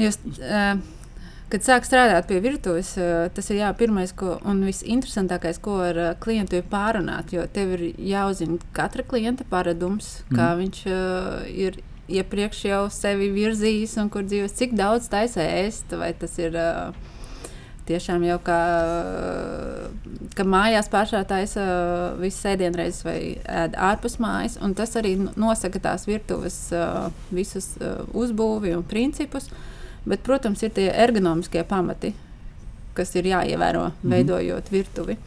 Jūs, 0.00 0.22
uh 0.40 0.95
Kad 1.46 1.62
sāk 1.62 1.84
strādāt 1.86 2.26
pie 2.26 2.40
virtuves, 2.42 2.96
eh, 2.98 3.28
tas 3.30 3.48
ir 3.52 3.60
jā, 3.60 3.68
pirmais 3.78 4.10
ko, 4.18 4.32
un 4.50 4.64
visinteresantākais, 4.66 5.60
ko 5.62 5.76
ar 5.84 5.98
eh, 6.02 6.14
klientu 6.18 6.58
ir 6.58 6.64
pārunāt. 6.66 7.30
Jo 7.36 7.44
tev 7.46 7.76
ir 7.76 7.84
jāuzzina 8.02 8.58
katra 8.74 9.04
klienta 9.06 9.46
paradums, 9.46 10.24
mm. 10.24 10.32
kā 10.34 10.48
mhm. 10.48 10.64
viņš 10.64 10.80
uh, 10.90 11.44
ir 11.46 11.78
iepriekš 12.10 12.64
jau 12.66 12.80
sevi 12.90 13.30
virzījis 13.34 13.94
un 14.02 14.10
kur 14.10 14.26
dzīvo, 14.26 14.48
cik 14.58 14.74
daudz 14.78 15.06
taisa 15.12 15.46
ēst, 15.46 15.94
vai 15.98 16.14
tas 16.18 16.38
ir. 16.42 16.56
Uh, 16.56 17.12
Tiešām 17.86 18.24
jau 18.26 18.40
kā, 18.42 18.56
ka 20.34 20.42
mājās 20.42 20.88
pašā 20.90 21.20
taisa 21.30 21.66
visas 22.18 22.48
ēdienreizes 22.50 23.04
vai 23.06 23.20
ēd 23.46 23.76
ārpus 23.78 24.16
mājas. 24.18 24.56
Tas 24.74 24.96
arī 24.98 25.12
nosaka 25.38 25.78
tās 25.84 26.08
virtuves 26.10 26.56
visus 27.30 27.68
uzbūvi 28.10 28.74
un 28.74 28.82
principus. 28.90 29.46
Uh, 29.46 29.75
Bet, 30.06 30.22
protams, 30.22 30.62
ir 30.62 30.70
tie 30.70 30.86
ergonomiskie 30.92 31.64
pamati, 31.66 32.12
kas 32.94 33.14
ir 33.16 33.26
jāievēro, 33.32 33.88
-hmm. 33.88 34.10
veidojot 34.10 34.72
virtuvi. 34.72 35.18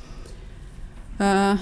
Uh, 1.19 1.59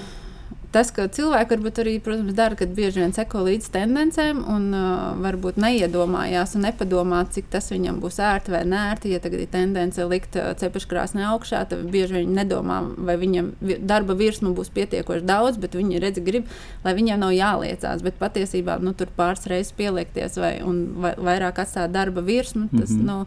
tas, 0.72 0.90
ka 0.92 1.06
cilvēki 1.12 1.54
varbūt 1.54 1.78
arī 1.82 1.94
protams, 2.04 2.34
dara, 2.36 2.56
kad 2.58 2.72
bieži 2.76 3.00
vien 3.00 3.14
seko 3.16 3.40
līdz 3.46 3.68
tendencēm 3.72 4.42
un 4.52 4.66
uh, 4.76 4.90
varbūt 5.22 5.56
neiedomājās 5.62 6.52
un 6.58 6.66
nepadomā, 6.66 7.22
cik 7.32 7.48
tas 7.52 7.70
viņam 7.72 8.00
būs 8.02 8.18
ērti 8.24 8.52
vai 8.52 8.62
nērti. 8.68 9.14
Ja 9.14 9.22
tagad 9.24 9.44
ir 9.44 9.50
tendence 9.52 10.04
likt 10.08 10.36
uh, 10.36 10.50
cepeškrāsnē 10.60 11.24
augšā, 11.30 11.64
tad 11.70 11.86
bieži 11.92 12.20
vien 12.20 12.34
nedomā, 12.36 12.82
vai 13.08 13.16
viņam 13.20 13.52
darba 13.88 14.16
virsmu 14.18 14.52
būs 14.58 14.72
pietiekoši 14.76 15.26
daudz, 15.28 15.60
bet 15.62 15.76
viņi 15.78 16.02
redz, 16.04 16.22
grib, 16.24 16.50
lai 16.84 16.96
viņiem 16.98 17.24
nav 17.24 17.32
jāliecās. 17.36 18.04
Bet 18.04 18.20
patiesībā 18.20 18.78
nu, 18.84 18.92
tur 18.98 19.12
pāris 19.16 19.48
reizes 19.48 19.72
pieliekties 19.78 20.36
vai, 20.40 20.58
un 20.64 20.84
vai, 21.00 21.14
vairāk 21.16 21.62
atstāt 21.64 21.96
darba 21.96 22.24
virsmu. 22.24 22.68
Tas, 22.76 22.90
mm 22.90 23.00
-hmm. 23.00 23.06
nu, 23.06 23.26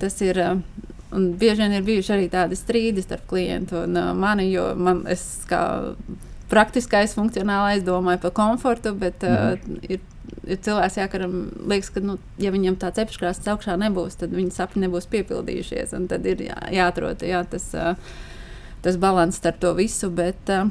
tas 0.00 0.20
ir. 0.20 0.40
Uh, 0.40 0.60
Un 1.10 1.36
bieži 1.38 1.62
vien 1.62 1.72
ir 1.72 1.84
bijuši 1.86 2.12
arī 2.12 2.24
tādi 2.28 2.56
strīdi 2.58 3.02
starp 3.02 3.28
klientu 3.30 3.76
un 3.76 3.96
uh, 3.96 4.08
mani, 4.14 4.50
jo 4.50 4.74
man, 4.74 5.04
es 5.06 5.22
kā 5.48 5.60
praktiskais, 6.50 7.14
funkcionālais, 7.18 7.84
domāju 7.86 8.22
par 8.26 8.34
komfortu, 8.36 8.94
bet 8.94 9.24
mm 9.26 9.56
uh, 9.56 9.80
ir, 9.88 10.00
ir 10.46 10.60
cilvēks, 10.62 10.98
jā, 11.00 11.08
kuram 11.10 11.36
liekas, 11.70 11.90
ka, 11.94 12.00
nu, 12.04 12.18
ja 12.42 12.52
viņam 12.54 12.78
tā 12.82 12.92
cepškrāsts 12.94 13.48
augšā 13.50 13.76
nebūs, 13.80 14.18
tad 14.20 14.34
viņa 14.36 14.54
sapņi 14.54 14.86
nebūs 14.86 15.10
piepildījušies. 15.10 15.94
Tad 16.08 16.26
ir 16.26 16.46
jā, 16.48 16.58
jāatrod 16.70 17.22
jā, 17.26 17.44
tas, 17.50 17.70
uh, 17.74 17.94
tas 18.82 18.98
līdzsvars 19.02 19.34
starp 19.34 19.60
to 19.62 19.74
visu. 19.78 20.10
Bet 20.10 20.50
uh, 20.54 20.70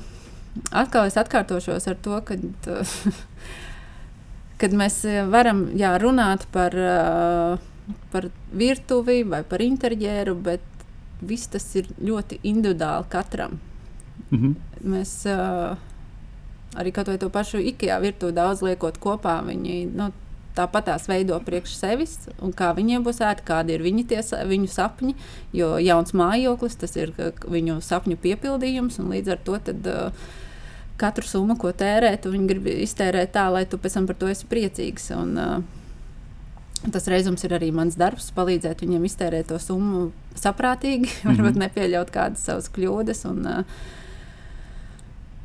atkal 0.71 1.07
es 1.09 1.17
atkārtošos 1.19 1.87
ar 1.91 1.99
to, 2.01 2.19
ka. 2.23 2.39
Uh, 2.67 2.83
kad 4.61 4.75
mēs 4.75 5.01
varam 5.31 5.65
jā, 5.75 5.95
runāt 5.99 6.45
par, 6.53 6.75
uh, 6.79 7.95
par 8.13 8.29
virtuvi 8.55 9.23
vai 9.27 9.43
par 9.43 9.63
interjeru, 9.63 10.35
bet 10.35 10.63
viss 11.25 11.51
tas 11.51 11.65
ir 11.75 11.89
ļoti 11.99 12.39
individuāli 12.43 13.09
katram. 13.11 13.59
-hmm. 14.31 14.55
Mēs 14.83 15.25
uh, 15.25 15.77
arī 16.75 16.91
kaut 16.91 17.07
vai 17.07 17.17
to 17.17 17.29
pašu 17.29 17.57
IKEA 17.57 17.99
virtuvi 17.99 18.35
daudz 18.35 18.61
liekot 18.61 18.97
kopā. 18.99 19.39
Viņi, 19.47 19.77
nu, 19.95 20.11
tāpat 20.55 20.87
tās 20.89 21.07
veido 21.11 21.39
priekš 21.43 21.75
sevis, 21.75 22.17
un 22.41 22.53
kā 22.55 22.71
viņiem 22.75 23.03
būs 23.03 23.21
ērti, 23.21 23.45
kādi 23.47 23.75
ir 23.75 23.83
viņi 23.83 24.07
tie, 24.07 24.21
viņu 24.47 24.67
sapņi. 24.71 25.15
Jo 25.53 25.75
jauns 25.77 26.13
mājoklis, 26.13 26.75
tas 26.79 26.95
ir 26.95 27.13
viņu 27.47 27.81
sapņu 27.81 28.17
piepildījums, 28.17 28.99
un 28.99 29.11
līdz 29.15 29.35
ar 29.35 29.39
to 29.47 29.59
tad, 29.69 29.87
uh, 29.87 30.11
katru 30.97 31.27
summu, 31.27 31.57
ko 31.59 31.71
tērēt, 31.75 32.27
viņi 32.31 32.47
grib 32.47 32.67
iztērēt 32.67 33.33
tā, 33.35 33.49
lai 33.51 33.65
tu 33.65 33.77
pēc 33.77 33.97
tam 33.97 34.07
par 34.07 34.15
to 34.15 34.31
esi 34.31 34.47
priecīgs. 34.51 35.11
Un, 35.15 35.35
uh, 35.39 35.81
Tas 36.91 37.07
reizums 37.09 37.41
ir 37.41 37.53
arī 37.55 37.71
mans 37.73 37.95
darbs, 37.97 38.27
palīdzēt 38.35 38.83
viņiem 38.83 39.07
iztērēt 39.07 39.47
to 39.49 39.57
summu 39.57 40.11
saprātīgi, 40.37 41.07
mm 41.07 41.15
-hmm. 41.23 41.31
varbūt 41.31 41.55
nepieļaut 41.63 42.11
kādas 42.13 42.43
savas 42.45 42.69
kļūdas. 42.69 43.25
Un, 43.25 43.39
uh, 43.47 43.63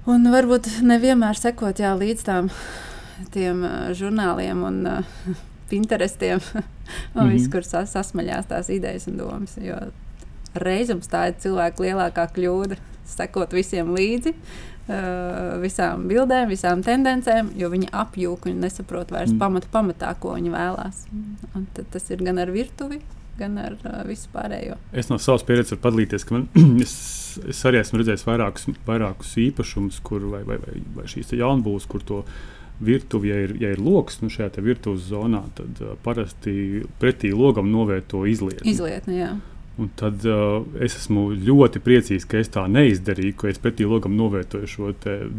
Un 0.09 0.25
varbūt 0.33 0.69
nevienmēr 0.87 1.37
sekot 1.37 1.81
jā, 1.83 1.93
līdz 1.99 2.25
tām 2.25 2.49
tiem 3.35 3.65
uh, 3.67 3.91
žurnāliem 3.97 4.63
un 4.65 4.81
uh, 4.89 5.19
Pinterestiem, 5.71 6.41
un 6.55 6.63
mm 6.63 7.21
-hmm. 7.21 7.33
viss, 7.33 7.51
kur 7.53 7.65
sas, 7.65 7.93
sasmaļās 7.93 8.49
tās 8.49 8.71
idejas 8.71 9.07
un 9.07 9.17
domas. 9.17 9.57
Jo 9.61 9.77
reizēm 10.55 11.01
tā 11.01 11.29
ir 11.29 11.35
cilvēka 11.39 11.83
lielākā 11.83 12.27
kļūda, 12.35 12.77
sekot 13.07 13.53
visiem 13.53 13.95
līdzi. 13.95 14.35
Uh, 14.91 15.61
visām 15.63 16.09
bildēm, 16.09 16.49
visām 16.49 16.83
tendencēm, 16.83 17.53
jo 17.55 17.69
viņi 17.71 17.93
apjūka 17.93 18.51
un 18.51 18.61
nesaprot 18.61 19.11
vairs 19.11 19.31
mm. 19.31 19.39
pamatu 19.39 19.69
pamatā, 19.71 20.15
ko 20.19 20.35
viņi 20.35 20.51
vēlās. 20.51 21.07
Un 21.55 21.67
tas 21.93 22.11
ir 22.11 22.25
gan 22.25 22.39
ar 22.39 22.51
virtuvi, 22.51 22.99
gan 23.41 23.59
ar 23.61 23.77
uh, 23.81 23.99
visu 24.09 24.31
pārējo. 24.35 24.79
Es 24.93 25.11
no 25.11 25.19
savas 25.23 25.45
pieredzes 25.49 25.75
varu 25.75 25.85
padalīties, 25.89 26.27
ka 26.29 26.37
man, 26.37 26.47
es, 26.85 26.95
es 27.51 27.65
arī 27.69 27.83
esmu 27.83 28.03
redzējis 28.03 28.27
vairākus, 28.29 28.71
vairākus 28.87 29.35
īpašumus, 29.49 30.01
kur, 30.07 30.29
vai, 30.33 30.45
vai, 30.49 30.61
vai, 30.63 30.81
vai 30.99 31.07
šīs 31.11 31.35
jaunbūves, 31.41 31.89
kur 31.91 32.05
to 32.07 32.25
virtuvi, 32.81 33.29
ja 33.29 33.41
ir, 33.45 33.55
ja 33.61 33.75
ir 33.75 33.81
lokus 33.85 34.23
nu, 34.23 34.31
šajā 34.33 34.63
virtuves 34.65 35.09
zonā, 35.11 35.43
tad 35.59 35.81
uh, 35.85 35.97
parasti 36.05 36.85
pretī 37.01 37.33
logam 37.37 37.69
novērto 37.73 38.25
izlietni. 38.29 38.71
Izlietni. 38.73 39.25
Un 39.81 39.89
tad 39.97 40.25
uh, 40.29 40.61
es 40.85 40.95
esmu 40.99 41.31
ļoti 41.41 41.81
priecīgs, 41.81 42.27
ka 42.29 42.41
es 42.43 42.51
tā 42.53 42.67
neizdarīju, 42.69 43.37
ka 43.41 43.49
es 43.49 43.61
pretī 43.63 43.87
logam 43.89 44.13
novērtoju 44.19 44.69
šo 44.69 44.91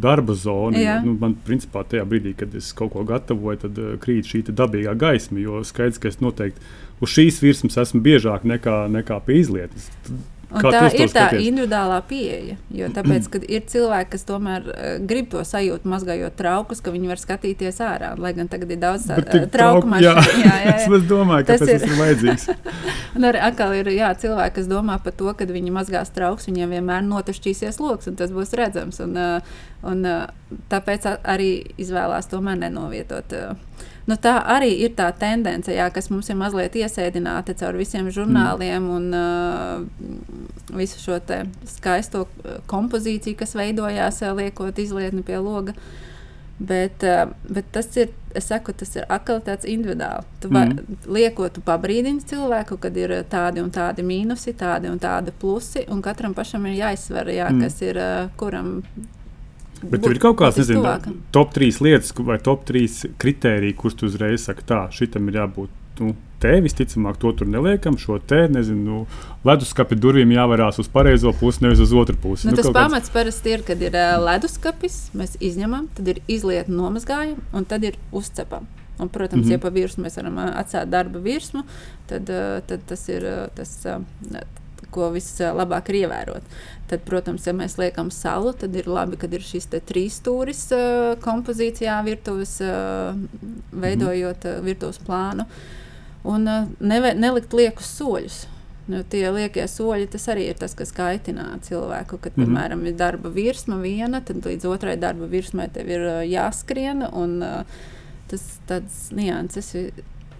darba 0.02 0.34
zonu. 0.34 0.80
Jā. 0.82 0.98
Nu, 1.06 1.14
man, 1.22 1.36
principā, 1.46 1.84
tajā 1.86 2.08
brīdī, 2.10 2.34
kad 2.40 2.56
es 2.58 2.72
kaut 2.78 2.96
ko 2.96 3.06
gatavoju, 3.06 3.62
tad 3.68 3.82
uh, 3.82 3.94
krīt 4.02 4.32
šī 4.32 4.44
dabīgā 4.50 4.96
gaisma. 4.98 5.38
Jo 5.44 5.62
skaidrs, 5.68 6.02
ka 6.02 6.10
es 6.10 6.18
noteikti 6.24 6.64
uz 7.02 7.14
šīs 7.14 7.42
virsmas 7.44 7.78
esmu 7.82 8.02
biežāk 8.06 8.48
nekā, 8.50 8.86
nekā 8.94 9.22
pie 9.26 9.42
izlietas. 9.44 9.90
Un 10.10 10.24
Kā 10.52 10.72
tā 10.74 10.82
ir 10.92 11.08
tā 11.08 11.28
skaties? 11.30 11.46
individuālā 11.48 11.98
pieeja. 12.10 12.58
Jo 12.76 12.90
tāpēc, 12.92 13.28
kad 13.32 13.46
ir 13.48 13.64
cilvēki, 13.72 14.10
kas 14.16 14.26
tomēr 14.28 14.66
uh, 14.68 14.90
grib 15.08 15.30
to 15.32 15.44
sajūtu, 15.48 15.88
mazgājot 15.92 16.36
traukus, 16.40 16.82
ka 16.84 16.92
viņi 16.92 17.12
var 17.12 17.22
skatīties 17.22 17.80
ārā. 17.86 18.12
Lai 18.20 18.34
gan 18.36 18.50
tagad 18.52 18.74
ir 18.76 18.82
daudz 18.82 19.08
tādu 19.08 19.44
uh, 19.44 19.48
trauku 19.52 19.92
mašīnu. 19.92 20.26
Es 20.92 21.06
domāju, 21.08 21.46
ka 21.48 21.56
tas, 21.56 21.64
tas 21.64 21.72
ir, 21.72 21.88
ir 21.88 22.00
vajadzīgs. 22.00 22.48
un 23.16 23.28
arī 23.30 23.42
atkal 23.48 23.76
ir 23.78 23.92
jā, 23.96 24.12
cilvēki, 24.24 24.56
kas 24.60 24.68
domā 24.72 24.98
par 25.04 25.16
to, 25.16 25.32
ka 25.38 25.48
viņi 25.48 25.74
mazgās 25.74 26.12
traukus, 26.16 26.50
viņiem 26.50 26.76
vienmēr 26.76 27.06
notušķīsies 27.08 27.80
lokus, 27.82 28.12
un 28.12 28.20
tas 28.20 28.34
būs 28.36 28.52
redzams. 28.60 29.00
Un, 29.06 29.16
uh, 29.16 29.56
un, 29.88 30.04
uh, 30.04 30.60
tāpēc 30.74 31.08
arī 31.22 31.52
izvēlās 31.82 32.28
tomēr 32.32 32.60
nenovietot. 32.66 33.38
Uh, 33.38 33.88
Nu, 34.10 34.18
tā 34.18 34.34
arī 34.50 34.72
ir 34.82 34.96
tā 34.98 35.12
tendence, 35.14 35.72
jā, 35.74 35.86
kas 35.94 36.10
mums 36.10 36.30
ir 36.32 36.38
mazliet 36.40 36.76
iesēdināta 36.80 37.54
caur 37.60 37.78
visiem 37.78 38.10
žurnāliem 38.14 38.82
mm. 38.82 38.94
un 38.98 39.06
uh, 39.14 40.78
visu 40.78 41.02
šo 41.04 41.20
skaisto 41.70 42.26
kompozīciju, 42.72 43.38
kas 43.38 43.54
veidojās 43.58 44.24
liekot 44.38 44.82
izlietni 44.82 45.22
pie 45.26 45.38
loga. 45.38 45.78
Bet, 46.62 47.06
uh, 47.06 47.30
bet 47.46 47.70
tas 47.74 47.88
ir, 47.98 48.12
es 48.38 48.50
saku, 48.50 48.74
tas 48.78 48.92
ir 48.98 49.06
atkal 49.10 49.40
tāds 49.46 49.70
individuāli. 49.70 50.26
Tu 50.42 50.50
mm. 50.50 51.00
liekot, 51.06 51.54
tu 51.56 51.66
pabrīdini 51.66 52.26
cilvēku, 52.26 52.82
kad 52.82 52.98
ir 52.98 53.16
tādi 53.30 53.62
un 53.62 53.70
tādi 53.74 54.06
mīnusi, 54.06 54.58
tādi 54.58 54.90
un 54.90 54.98
tādi 55.02 55.34
plusi, 55.34 55.86
un 55.94 56.02
katram 56.06 56.34
pašam 56.38 56.66
ir 56.70 56.80
jāizsver, 56.82 57.34
jā, 57.38 57.50
mm. 57.54 57.66
kas 57.66 57.82
ir 57.86 58.02
uh, 58.02 58.30
kuram 58.42 58.80
Bet 59.90 60.06
ir 60.06 60.20
kaut 60.22 60.38
kāds, 60.42 60.60
nezinu, 60.62 60.82
tuvāka. 60.84 61.14
top 61.34 61.54
3 61.56 61.82
lietas 61.82 62.14
vai 62.18 62.38
top 62.44 62.66
3 62.68 63.14
kritēriji, 63.22 63.78
kurus 63.78 63.98
tu 63.98 64.10
uzreiz 64.10 64.46
saki, 64.46 64.66
tā, 64.68 64.84
šitam 64.94 65.30
ir 65.32 65.42
jābūt. 65.42 65.78
Nu, 66.02 66.14
te 66.42 66.56
visticamāk, 66.64 67.18
to 67.22 67.30
tur 67.38 67.50
neliekam. 67.52 67.98
Šo 68.00 68.18
te, 68.18 68.46
nezinu, 68.50 69.04
leduskapa 69.46 69.98
durvīm 70.00 70.32
jāvarās 70.34 70.80
uz 70.82 70.90
pareizo 70.92 71.34
pusi, 71.38 71.62
nevis 71.66 71.82
uz 71.84 71.94
otru 71.94 72.18
pusi. 72.22 72.48
Nu, 72.48 72.56
nu, 72.56 72.62
tas 72.62 72.72
pamats 72.74 73.10
kāds... 73.10 73.14
parasti 73.14 73.54
ir, 73.54 73.66
kad 73.68 73.82
ir 73.84 73.98
uh, 73.98 74.16
leduskapis, 74.24 75.02
mēs 75.18 75.36
izņemam, 75.44 75.90
tad 75.98 76.14
ir 76.14 76.22
izlieta 76.32 76.74
nomazgājuma 76.74 77.44
un 77.58 77.68
tad 77.70 77.86
ir 77.88 78.00
uzcepama. 78.16 78.80
Un, 79.02 79.10
protams, 79.10 79.46
mm 79.46 79.50
-hmm. 79.50 79.52
ja 79.52 79.60
pa 79.60 79.70
virsmu 79.74 80.04
mēs 80.06 80.18
varam 80.18 80.38
atstāt 80.38 80.90
darba 80.90 81.20
virsmu, 81.20 81.64
tad, 82.08 82.30
uh, 82.30 82.60
tad 82.68 82.82
tas 82.86 83.08
ir 83.10 83.24
uh, 83.26 83.48
tas, 83.56 83.72
uh, 83.86 84.02
ko 84.92 85.10
vislabāk 85.14 85.90
ir 85.90 86.04
ievērot. 86.04 86.56
Tad, 86.92 87.04
protams, 87.08 87.46
ja 87.48 87.54
mēs 87.56 87.78
liekam 87.80 88.10
salu, 88.12 88.52
tad 88.54 88.76
ir 88.76 88.90
labi, 88.92 89.16
kad 89.18 89.32
ir 89.34 89.44
šis 89.46 89.70
trīs 89.88 90.20
stūris 90.20 90.66
uh, 90.76 91.16
kompozīcijā, 91.24 92.02
virtuves, 92.04 92.58
uh, 92.66 93.16
veidojot 93.72 94.48
virtuves 94.66 95.00
plānu. 95.08 95.46
Un 96.28 96.44
neve, 96.80 97.14
nelikt 97.18 97.54
liekus 97.58 97.88
soļus. 97.98 98.42
Nu, 98.92 99.04
tie 99.08 99.24
liekie 99.32 99.64
soļi, 99.70 100.08
tas 100.12 100.26
arī 100.34 100.50
ir 100.52 100.58
tas, 100.60 100.74
kas 100.76 100.92
kaitina 100.92 101.48
cilvēku. 101.64 102.18
Kad, 102.20 102.36
Mhm. 102.36 102.44
piemēram, 102.44 102.86
ir 102.88 102.94
darba 103.00 103.30
virsma 103.30 103.78
viena, 103.82 104.20
tad 104.26 104.42
līdz 104.44 104.66
otrai 104.68 104.98
darba 105.00 105.28
virsmai 105.32 105.70
tev 105.72 105.88
ir 105.90 106.02
jāskrien. 106.28 107.06
Un, 107.14 107.40
tas 108.28 108.44
tāds 108.68 109.12
nianses, 109.12 109.76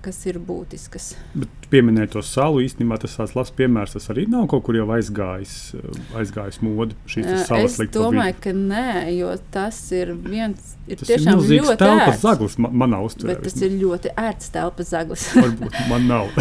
kas 0.04 0.20
ir 0.30 0.40
būtiskas. 0.42 1.12
Bet 1.38 1.68
pieminēja 1.72 2.12
to 2.16 2.24
salu. 2.26 2.62
Īstenībā 2.66 2.98
tas 3.02 3.16
tāds 3.18 3.36
labs 3.38 3.54
piemērs. 3.58 3.96
Tas 3.96 4.10
arī 4.14 4.26
nav 4.32 4.48
kaut 4.52 4.66
kur 4.68 4.78
jau 4.78 4.88
aizgājis, 4.96 5.56
uh, 5.78 6.00
aizgājis 6.22 6.62
mode. 6.66 6.98
Šīs 7.10 7.48
salas 7.50 7.78
es 7.80 7.92
domāju, 7.94 8.38
ka 8.44 8.54
nē, 8.58 8.88
jo 9.16 9.34
tas 9.54 9.80
ir 9.96 10.14
viens. 10.18 10.76
Ir 10.88 11.00
Tas 11.00 11.08
ir 11.08 11.14
tiešām 11.14 11.38
milzīgs 11.40 11.68
ļoti 11.70 11.78
telpas 11.84 12.22
zaglis 12.24 12.58
ma 12.62 12.72
manā 12.84 13.02
uzturē. 13.06 13.36
Bet 13.36 13.46
tas 13.48 13.62
ir 13.64 13.78
ļoti 13.80 14.16
ērts 14.20 14.52
telpas 14.56 14.92
zaglis. 14.92 15.28
Varbūt 15.44 15.78
man 15.92 16.10
nav. 16.10 16.34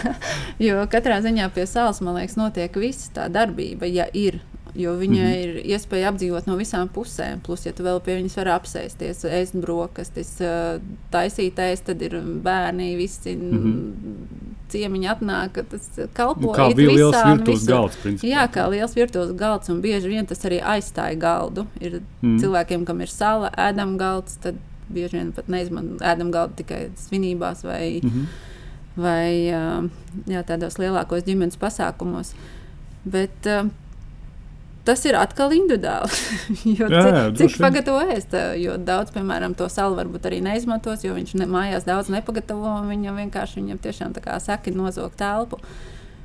jo 0.68 0.86
katrā 0.92 1.20
ziņā 1.24 1.50
pie 1.56 1.66
salas, 1.70 2.00
man 2.04 2.20
liekas, 2.20 2.38
notiek 2.40 2.80
visa 2.80 3.12
tā 3.18 3.28
darbība, 3.32 3.90
ja 3.90 4.08
ir. 4.16 4.40
Jo 4.74 4.94
viņai 4.98 5.18
mm. 5.18 5.32
-hmm. 5.32 5.64
ir 5.64 5.74
iespēja 5.74 6.12
apdzīvot 6.12 6.46
no 6.46 6.56
visām 6.56 6.88
pusēm. 6.88 7.40
Plus, 7.42 7.66
ja 7.66 7.72
tu 7.72 7.82
vēl 7.82 8.00
pie 8.00 8.16
viņas 8.20 8.36
vari 8.36 8.50
apsēsties, 8.54 9.24
ēst 9.24 9.56
brokastis, 9.60 10.36
taisīt 11.10 11.58
ēst, 11.58 11.84
tad 11.90 12.02
ir 12.02 12.20
bērni, 12.42 12.96
visi 12.96 13.36
mm. 13.36 13.50
-hmm. 13.50 14.46
ciemiņi 14.70 15.10
atnāk. 15.14 15.64
Tas 15.70 15.90
kalpo 16.14 16.40
Nu, 16.40 16.54
kā 16.54 16.68
liels 16.76 17.16
virtuves 17.16 17.66
galds. 17.66 17.96
Principā. 18.02 18.28
Jā, 18.28 18.46
kā 18.52 18.68
liels 18.70 18.94
virtuves 18.94 19.32
galds, 19.36 19.68
un 19.68 19.80
bieži 19.80 20.08
vien 20.08 20.26
tas 20.26 20.44
arī 20.44 20.62
aizstāja 20.62 21.18
galdu. 21.18 21.66
Ir 21.80 22.00
Mm. 22.22 22.34
mm. 22.34 22.38
cilvēkiem, 22.42 22.84
kam 22.84 23.00
ir 23.00 23.08
sala, 23.08 23.50
ēdam 23.56 23.96
galds, 23.98 24.36
tad 24.36 24.56
bieži 24.88 25.18
vien 25.18 25.32
pat 25.32 25.48
neizmanto 25.48 26.04
ēdam 26.04 26.30
galdu 26.34 26.60
tikai 26.60 26.90
svinībās 26.98 27.64
vai, 27.64 28.00
mm. 28.02 28.08
Mhm. 28.08 28.24
vai 28.96 30.30
jā, 30.34 30.42
tādos 30.46 30.78
lielākos 30.78 31.24
ģimenes 31.24 31.58
pasākumos. 31.60 32.34
Bet 33.04 33.46
ā, 33.48 33.70
tas 34.90 35.04
ir 35.06 35.16
atkal 35.18 35.54
individuāli. 35.54 36.10
jo 36.80 36.90
Jā, 36.90 37.04
jā, 37.06 37.22
cik, 37.38 37.56
pagatavo 37.62 38.02
ēst, 38.16 38.34
jo 38.60 38.74
daudz, 38.90 39.14
piemēram, 39.14 39.54
to 39.58 39.70
salu 39.70 39.96
varbūt 40.00 40.26
arī 40.30 40.42
neizmantos, 40.44 41.06
jo 41.06 41.14
viņš 41.14 41.36
ne, 41.38 41.46
mājās 41.50 41.86
daudz 41.88 42.10
nepagatavo. 42.12 42.80
Viņam 42.90 43.22
vienkārši 43.24 43.62
viņam 43.62 43.80
tiešām 43.86 44.18
tā 44.18 44.26
kā 44.26 44.36
saka, 44.42 44.74
nozog 44.74 45.14
telpu. 45.20 45.62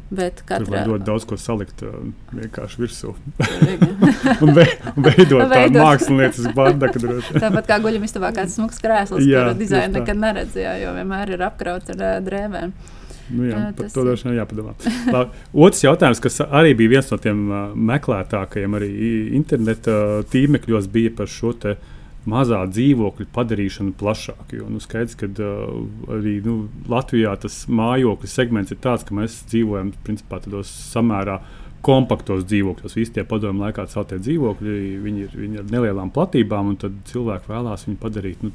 Bet 0.05 0.43
Tur 0.43 0.51
var 0.51 0.61
katrā 0.61 0.81
ļoti 0.85 1.05
daudz 1.07 1.23
ko 1.25 1.37
salikt 1.41 1.79
uh, 1.81 1.95
vienkārši 2.29 2.81
virsū. 2.83 3.13
Tāpat 3.39 4.41
un 4.45 4.51
ve 4.53 4.65
veidot 5.01 5.39
tādu 5.39 5.49
Veidot. 5.55 5.79
māksliniecisku 5.79 6.51
bardaku. 6.53 7.01
vien. 7.01 7.57
kā 7.65 7.79
guļamistabā 7.81 8.29
kāds 8.37 8.53
smags 8.59 8.77
krēsls, 8.83 9.25
Jā, 9.25 9.47
kur 9.47 9.57
dizaina 9.63 9.95
nekad 9.97 10.21
neredzēja, 10.21 10.75
jo 10.83 10.93
vienmēr 10.99 11.33
ir 11.33 11.45
apkrauts 11.47 11.89
ar 11.95 12.21
drēbēm. 12.21 12.75
Nu, 13.33 13.47
jā, 13.47 13.57
Jā, 13.57 13.73
par 13.73 13.89
to 13.89 14.05
droši 14.05 14.27
vien 14.27 14.37
jāpadomā. 14.37 14.75
Otrs 15.65 15.81
jautājums, 15.85 16.21
kas 16.21 16.43
arī 16.45 16.75
bija 16.77 16.97
viens 16.97 17.09
no 17.09 17.17
tiem 17.21 17.43
uh, 17.49 17.67
meklētākajiem 17.73 18.77
arī 18.77 18.89
interneta 19.37 20.23
tīmekļos, 20.29 20.89
bija 20.93 21.13
par 21.17 21.31
šo 21.31 21.55
te 21.57 21.75
mazā 22.29 22.63
dzīvokļa 22.69 23.27
padarīšanu 23.33 23.95
plašāku. 23.97 24.59
Jo 24.59 24.69
nu, 24.69 24.81
skaidrs, 24.83 25.17
ka 25.17 25.29
uh, 25.29 25.75
arī 26.17 26.37
nu, 26.45 26.57
Latvijā 26.91 27.33
tas 27.41 27.63
mājokļu 27.69 28.29
segments 28.29 28.73
ir 28.73 28.81
tāds, 28.83 29.05
ka 29.07 29.17
mēs 29.17 29.41
dzīvojam 29.49 29.93
principā 30.05 30.41
tādos 30.45 30.73
samērā 30.93 31.39
kompaktos 31.85 32.45
dzīvokļos. 32.49 32.95
Visi 32.97 33.13
tie 33.13 33.25
padomu 33.29 33.65
laikā 33.65 33.85
celtie 33.91 34.17
dzīvokļi, 34.21 34.75
viņi 35.05 35.25
ir, 35.27 35.33
viņi 35.37 35.59
ir 35.61 35.67
nelielām 35.69 36.09
platībām, 36.13 36.73
un 36.73 36.79
tad 36.81 36.95
cilvēki 37.11 37.51
vēlās 37.51 37.85
viņu 37.85 37.99
padarīt 38.01 38.45
nu, 38.45 38.53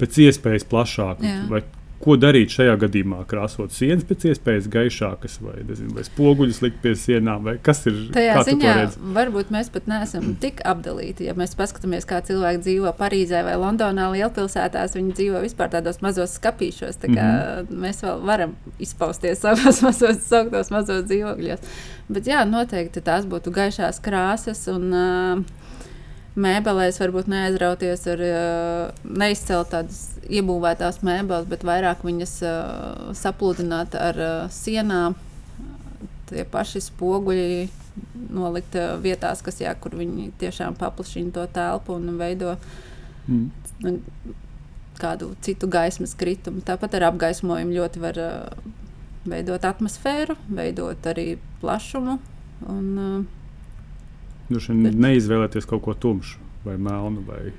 pēc 0.00 0.18
iespējas 0.26 0.66
plašāku. 0.70 1.34
Vai 1.50 1.62
Ko 1.96 2.14
darīt 2.20 2.52
šajā 2.52 2.74
gadījumā? 2.82 3.22
Krāsot 3.28 3.72
sienas 3.72 4.04
pēc 4.04 4.26
iespējas 4.30 4.66
gaišākas, 4.72 5.38
vai, 5.40 5.54
nezinu, 5.64 5.94
vai 5.96 6.04
spoguļus 6.04 6.60
likt 6.64 6.82
pie 6.82 6.92
sienām, 6.98 7.46
vai 7.48 7.54
kas 7.62 7.80
ir 7.88 7.96
Tajā 8.12 8.42
ziņā 8.50 8.74
varbūt 9.16 9.52
mēs 9.54 9.70
pat 9.72 9.88
neesam 9.88 10.34
tik 10.42 10.60
apdalīti. 10.68 11.24
Ja 11.30 11.36
mēs 11.38 11.56
paskatāmies, 11.56 12.04
kā 12.08 12.20
cilvēki 12.26 12.60
dzīvo 12.66 12.92
Parīzē 13.00 13.40
vai 13.46 13.56
Londonā, 13.62 14.10
lielpilsētās, 14.12 14.96
viņi 14.98 15.16
dzīvo 15.16 15.42
vispār 15.46 15.72
tādos 15.72 16.02
mazos 16.04 16.36
skāpīšos. 16.36 17.00
Tā 17.00 17.08
mm 17.08 17.16
-hmm. 17.16 17.82
mēs 17.86 18.04
vēl 18.04 18.24
varam 18.28 18.56
izpausties 18.78 19.40
savos 19.40 19.80
mazos, 19.86 20.20
sauktos 20.28 20.70
mazos 20.70 21.08
dzīvokļos. 21.08 21.64
Bet 22.12 22.28
jā, 22.28 22.44
noteikti 22.44 23.00
tās 23.00 23.24
būtu 23.24 23.50
gaišās 23.50 24.04
krāsas. 24.04 24.66
Un, 24.68 24.92
uh, 24.92 25.65
Mēbelēs 26.36 27.00
varbūt 27.00 27.30
neaizrauties 27.32 28.02
ar 28.12 28.22
neizcelt 29.04 29.70
tādas 29.72 30.00
iebūvētās 30.28 31.00
mēbeles, 31.06 31.46
bet 31.48 31.64
vairāk 31.64 32.02
viņas 32.04 32.34
sapludināt 33.16 33.96
ar 33.96 34.20
sienām. 34.52 35.16
Tie 36.28 36.44
paši 36.52 36.82
spoguļi 36.90 37.70
nolikt 38.36 38.76
vietās, 39.00 39.40
kas 39.46 39.62
jā, 39.62 39.72
kur 39.80 39.96
viņi 39.96 40.28
tiešām 40.42 40.76
paplašina 40.76 41.32
to 41.32 41.46
telpu 41.56 41.96
un 41.96 42.18
veido 42.20 42.58
Mm. 43.26 43.50
nu, 43.82 43.98
kādu 45.00 45.34
citu 45.42 45.68
gaismas 45.68 46.14
kritumu. 46.14 46.62
Tāpat 46.64 46.94
ar 46.98 47.10
apgaismojumu 47.10 47.74
ļoti 47.74 48.02
var 48.02 48.20
veidot 49.26 49.66
atmosfēru, 49.66 50.36
veidot 50.46 51.08
arī 51.10 51.36
plašumu. 51.60 52.20
Un, 52.70 52.86
uh, 52.98 53.24
Bet- 54.50 54.94
neizvēlēties 54.94 55.66
kaut 55.66 55.82
ko 55.82 55.94
tumšu 55.94 56.38
vai 56.64 56.76
melnu, 56.78 57.22
vai 57.26 57.52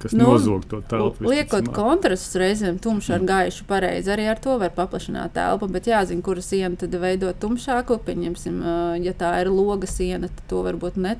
kas 0.00 0.12
Nu, 0.12 0.24
nozog 0.32 0.64
to 0.64 0.80
telpu. 0.80 1.24
Liekot 1.28 1.68
kontrastus 1.76 2.34
reizēm 2.40 2.78
tumšu 2.80 3.12
ar 3.18 3.20
gaišu, 3.20 3.64
pareizi 3.68 4.08
arī 4.12 4.28
ar 4.30 4.38
to 4.40 4.58
var 4.58 4.70
paplašināt 4.70 5.34
telpu, 5.36 5.68
bet 5.68 5.84
jāzina, 5.90 6.22
kura 6.24 6.40
siena 6.40 6.76
tad 6.76 6.90
veidot 6.96 7.36
tumšāku. 7.42 7.98
Pieņemsim, 8.06 8.62
ja 9.04 9.12
tā 9.12 9.34
ir 9.42 9.50
loga 9.52 9.86
siena, 9.86 10.28
tad 10.28 10.40
to 10.48 10.62
varbūt 10.64 10.96
ne, 10.96 11.16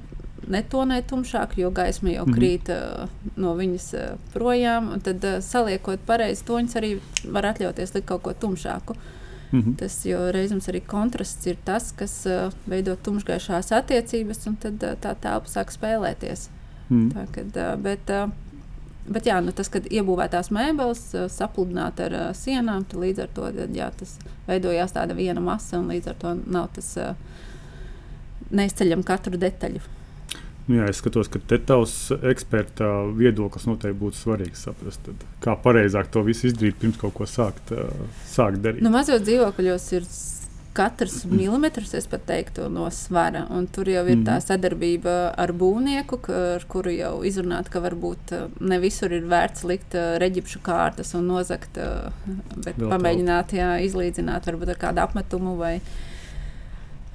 netonēt 0.49 1.11
tumšāk, 1.13 1.59
jo 1.61 1.71
gaisma 1.71 2.11
jau 2.15 2.25
Mhm. 2.27 2.35
krīt 2.35 2.69
uh, 2.73 3.09
no 3.37 3.55
viņas 3.55 3.95
uh, 3.95 4.17
projām. 4.35 5.01
Tad 5.03 5.25
uh, 5.25 5.41
saliekot 5.45 6.01
pareizi 6.07 6.45
toņus, 6.49 6.77
arī 6.81 7.01
var 7.31 7.43
atļauties 7.53 7.95
likt 7.95 8.07
kaut 8.09 8.23
ko 8.23 8.33
tumšāku. 8.33 8.97
Mhm. 9.51 9.75
Tas 9.81 9.97
jo 10.07 10.19
reizēm 10.31 10.61
arī 10.71 10.81
kontrasts 10.87 11.47
ir 11.51 11.59
tas, 11.67 11.91
kas 11.97 12.15
uh, 12.31 12.55
veido 12.71 12.95
tumšgaišās 12.95 13.73
attiecības, 13.75 14.45
un 14.47 14.59
tad 14.63 14.85
uh, 14.87 14.95
tā 15.01 15.17
telpa 15.19 15.51
sāk 15.51 15.75
spēlēties. 15.75 16.47
Mm. 16.91 17.11
Tā, 17.15 17.27
kad, 17.35 17.59
ā, 17.59 17.73
bet, 17.83 18.11
ā, 18.11 18.29
bet 19.11 19.27
jā, 19.27 19.41
nu 19.43 19.55
tas, 19.55 19.71
kad 19.71 19.87
iebūvētās 19.91 20.53
mēbeles 20.55 21.03
ā, 21.19 21.27
sapludināt 21.31 22.03
ar 22.03 22.15
ā, 22.15 22.25
sienām, 22.35 22.87
tad 22.87 23.03
līdz 23.03 23.25
ar 23.27 23.33
to 23.35 23.51
tad, 23.59 23.75
jā, 23.75 23.91
tas 23.99 24.17
veidojās 24.47 24.95
tāda 24.95 25.19
viena 25.19 25.43
masa, 25.43 25.79
un 25.83 25.91
līdz 25.91 26.13
ar 26.13 26.21
to 26.23 26.35
nav 26.47 26.71
tas 26.79 26.93
ā, 26.99 27.13
neizceļam 28.55 29.03
katru 29.07 29.39
detaļu. 29.39 29.83
Jā, 30.71 30.85
es 30.89 31.01
skatos, 31.03 31.27
ka 31.33 31.41
te 31.51 31.59
tavs 31.59 31.95
eksperta 32.31 32.87
viedoklis 33.19 33.65
noteikti 33.67 33.99
būtu 33.99 34.21
svarīgs. 34.21 34.67
Saprast, 34.69 35.03
tad, 35.07 35.25
kā 35.43 35.57
pareizāk 35.65 36.11
to 36.15 36.23
visu 36.27 36.47
izdarīt, 36.51 36.77
pirms 36.79 37.01
kaut 37.01 37.15
ko 37.17 37.27
sākt, 37.27 37.73
sākt 38.31 38.63
darīt. 38.63 38.85
Nu, 38.87 38.93
mazos 38.95 39.25
dzīvokļos 39.27 39.89
ir 39.99 40.07
katrs 40.73 41.25
milimetrs, 41.27 41.91
es 41.99 42.07
pat 42.07 42.23
teiktu, 42.29 42.69
no 42.71 42.85
svara. 42.95 43.43
un 43.51 43.67
Tur 43.67 43.89
jau 43.91 44.05
ir 44.07 44.17
Mhm. 44.17 44.25
tā 44.29 44.37
sadarbība 44.39 45.35
ar 45.37 45.51
būvnieku, 45.53 46.21
ar 46.31 46.65
kuru 46.69 46.91
jau 46.95 47.23
izrunāt, 47.27 47.69
ka 47.69 47.81
varbūt 47.81 48.37
ne 48.61 48.79
visur 48.79 49.11
ir 49.13 49.23
vērts 49.23 49.65
likt 49.65 49.93
reģipšu 50.23 50.61
kārtas 50.63 51.15
un 51.19 51.27
nozagt, 51.27 51.75
ā, 51.75 52.13
bet 52.65 52.77
Vēl 52.79 52.89
pamēģināt 52.95 53.49
jā, 53.59 53.73
izlīdzināt 53.83 54.47
varbūt 54.47 54.69
ar 54.69 54.77
kādu 54.77 54.99
apmetumu 55.03 55.57
vai, 55.59 55.81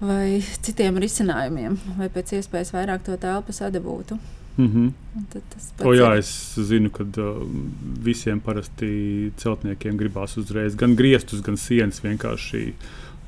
vai 0.01 0.41
citiem 0.62 0.97
risinājumiem, 1.01 1.77
lai 1.99 2.10
pēc 2.10 2.34
iespējas 2.39 2.73
vairāk 2.75 3.03
to 3.08 3.17
telpu 3.17 3.51
sadabūtu. 3.55 4.17
Mm 4.58 4.67
-hmm. 4.71 4.91
O, 5.84 5.93
jā, 5.93 6.12
ir- 6.13 6.19
es 6.19 6.55
zinu, 6.55 6.89
ka 6.89 7.03
uh, 7.03 7.43
visiem 8.03 8.39
parasti 8.39 9.31
celtniekiem 9.38 9.97
gribās 9.97 10.38
uzreiz 10.38 10.75
gan 10.75 10.95
griestus, 10.95 11.41
gan 11.41 11.58
sienas 11.58 11.99
vienkārši 12.03 12.73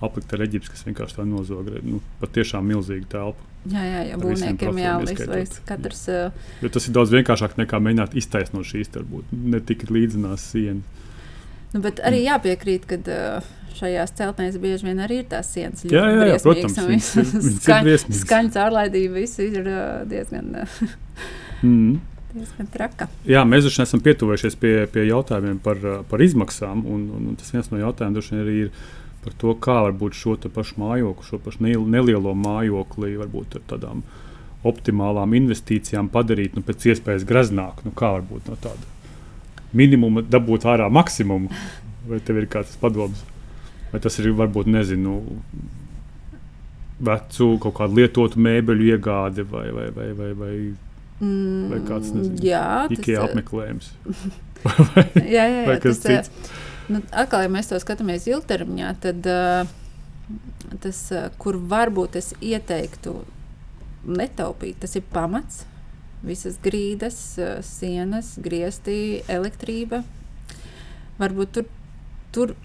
aplikt 0.01 0.33
ar 0.33 0.39
eģiptes, 0.39 0.69
kas 0.69 0.83
vienkārši 0.85 1.15
tā 1.17 1.25
nozog. 1.25 1.67
re- 1.67 1.81
Nu, 1.83 1.99
pat 2.19 2.31
tiešām 2.31 2.63
milzīgu 2.67 3.05
telpu. 3.09 3.37
Jā, 3.65 3.83
jā, 3.83 4.01
jā 4.11 4.17
būvniekiem 4.17 4.77
ieskaitot. 4.77 5.59
katrs 5.65 6.07
ā, 6.07 6.31
Jo 6.61 6.69
tas 6.69 6.87
ir 6.87 6.93
daudz 6.93 7.11
vienkāršāk 7.11 7.57
nekā 7.57 7.79
mēģināt 7.79 8.15
iztaisnot 8.15 8.63
šīs, 8.65 8.87
varbūt 8.93 9.23
ne 9.31 9.59
tik 9.59 9.83
līdzinās 9.89 10.37
sienas. 10.51 10.83
Nu, 11.73 11.81
bet 11.83 11.99
arī 12.07 12.23
jāpiekrīt, 12.25 12.85
ka 12.87 12.97
uh, 13.03 13.47
šajās 13.77 14.13
celtnēs 14.17 14.55
bieži 14.63 14.87
vien 14.87 14.99
arī 15.03 15.21
ir 15.21 15.25
tās 15.29 15.49
sienas. 15.53 15.83
Jā, 15.85 16.05
jā, 16.09 16.27
jā, 16.31 16.37
protams, 16.43 16.77
viņas 16.87 17.09
ir- 17.21 17.31
viņas 17.33 17.67
ir 17.67 17.81
briesmīgas. 17.87 18.21
Skaņas 18.23 18.59
ārlaidība 18.63 19.17
viss 19.19 19.39
ir 19.43 19.59
uh, 19.63 20.05
diezgan, 20.09 20.53
uh, 20.63 20.93
Mm. 21.63 21.97
Jā, 23.25 23.41
mēs 23.49 23.65
taču 23.65 23.81
esam 23.81 24.01
pietuvējušies 24.05 24.57
pie, 24.61 24.73
pie 24.93 25.07
jautājumiem 25.07 25.57
par, 25.63 25.79
par 26.09 26.21
izmaksām. 26.21 26.83
Un, 26.85 27.07
un, 27.17 27.29
un 27.31 27.37
tas 27.39 27.49
viens 27.55 27.71
no 27.71 27.79
jautājumiem 27.81 28.13
droši 28.19 28.35
vien 28.35 28.43
arī 28.43 28.57
ir 28.67 28.71
par 29.23 29.33
to, 29.41 29.55
kā 29.65 29.77
varbūt 29.87 30.13
šo 30.19 30.35
pašu 30.53 30.77
mājokli, 30.83 31.25
šo 31.31 31.39
pašu 31.41 31.63
ne- 31.65 31.73
nelielo 31.97 32.35
mājokli, 32.37 33.15
varbūt 33.23 33.57
ar 33.57 33.65
tādām 33.73 34.03
optimālām 34.67 35.33
investīcijām 35.39 36.11
padarīt 36.13 36.55
nu, 36.59 36.61
pēc 36.67 36.85
iespējas 36.93 37.25
graznāku. 37.25 37.87
Nu, 37.89 37.95
kā 37.97 38.13
varbūt 38.19 38.51
no 38.51 38.59
tāda 38.61 38.85
minimuma 39.73 40.23
dabūt 40.23 40.67
ārā 40.69 40.87
maksimumu? 40.93 41.51
Vai 42.07 42.21
tev 42.23 42.39
ir 42.39 42.47
kāds 42.51 42.77
padoms? 42.79 43.23
Vai 43.91 43.99
tas 44.03 44.15
ir 44.19 44.31
varbūt, 44.35 44.67
nezinu, 44.71 45.19
vecu 47.03 47.53
kaut 47.63 47.75
kādu 47.77 47.99
lietotu 47.99 48.39
mēbeļu 48.41 48.91
iegāde 48.93 49.45
vai, 49.47 49.69
vai, 49.75 49.87
vai, 49.95 50.11
vai, 50.17 50.33
vai, 50.37 50.53
Mm, 51.17 51.71
vai 51.71 51.77
kāds 51.81 52.11
nezinu, 52.13 52.37
jā, 52.45 52.63
tas, 52.85 52.93
IKEA 52.93 53.15
eh, 53.17 53.23
apmeklējums? 53.25 53.87
jā, 55.35 55.45
jā, 55.49 55.63
vai 55.65 55.73
jā, 55.73 55.79
kas 55.81 56.01
tas, 56.03 56.11
eh, 56.11 56.27
cits? 56.27 56.51
Nu, 56.93 57.01
atkal, 57.09 57.41
ja 57.41 57.49
mēs 57.51 57.71
to 57.71 57.79
skatāmies 57.81 58.27
ilgtermiņā, 58.29 58.91
tad 59.01 59.25
uh, 59.31 59.71
tas, 60.83 60.99
uh, 61.15 61.25
kur 61.41 61.57
varbūt 61.57 62.19
es 62.21 62.29
ieteiktu 62.37 63.15
netaupīt, 64.05 64.77
tas 64.83 64.93
ir 64.99 65.07
pamats. 65.09 65.65
Visas 66.23 66.57
grīdas, 66.63 67.37
uh, 67.37 67.59
sienas, 67.63 68.37
griezti, 68.41 69.21
elektrība. 69.29 70.03
Varbūt 71.19 71.51
tur, 71.53 71.65
tur 72.31 72.55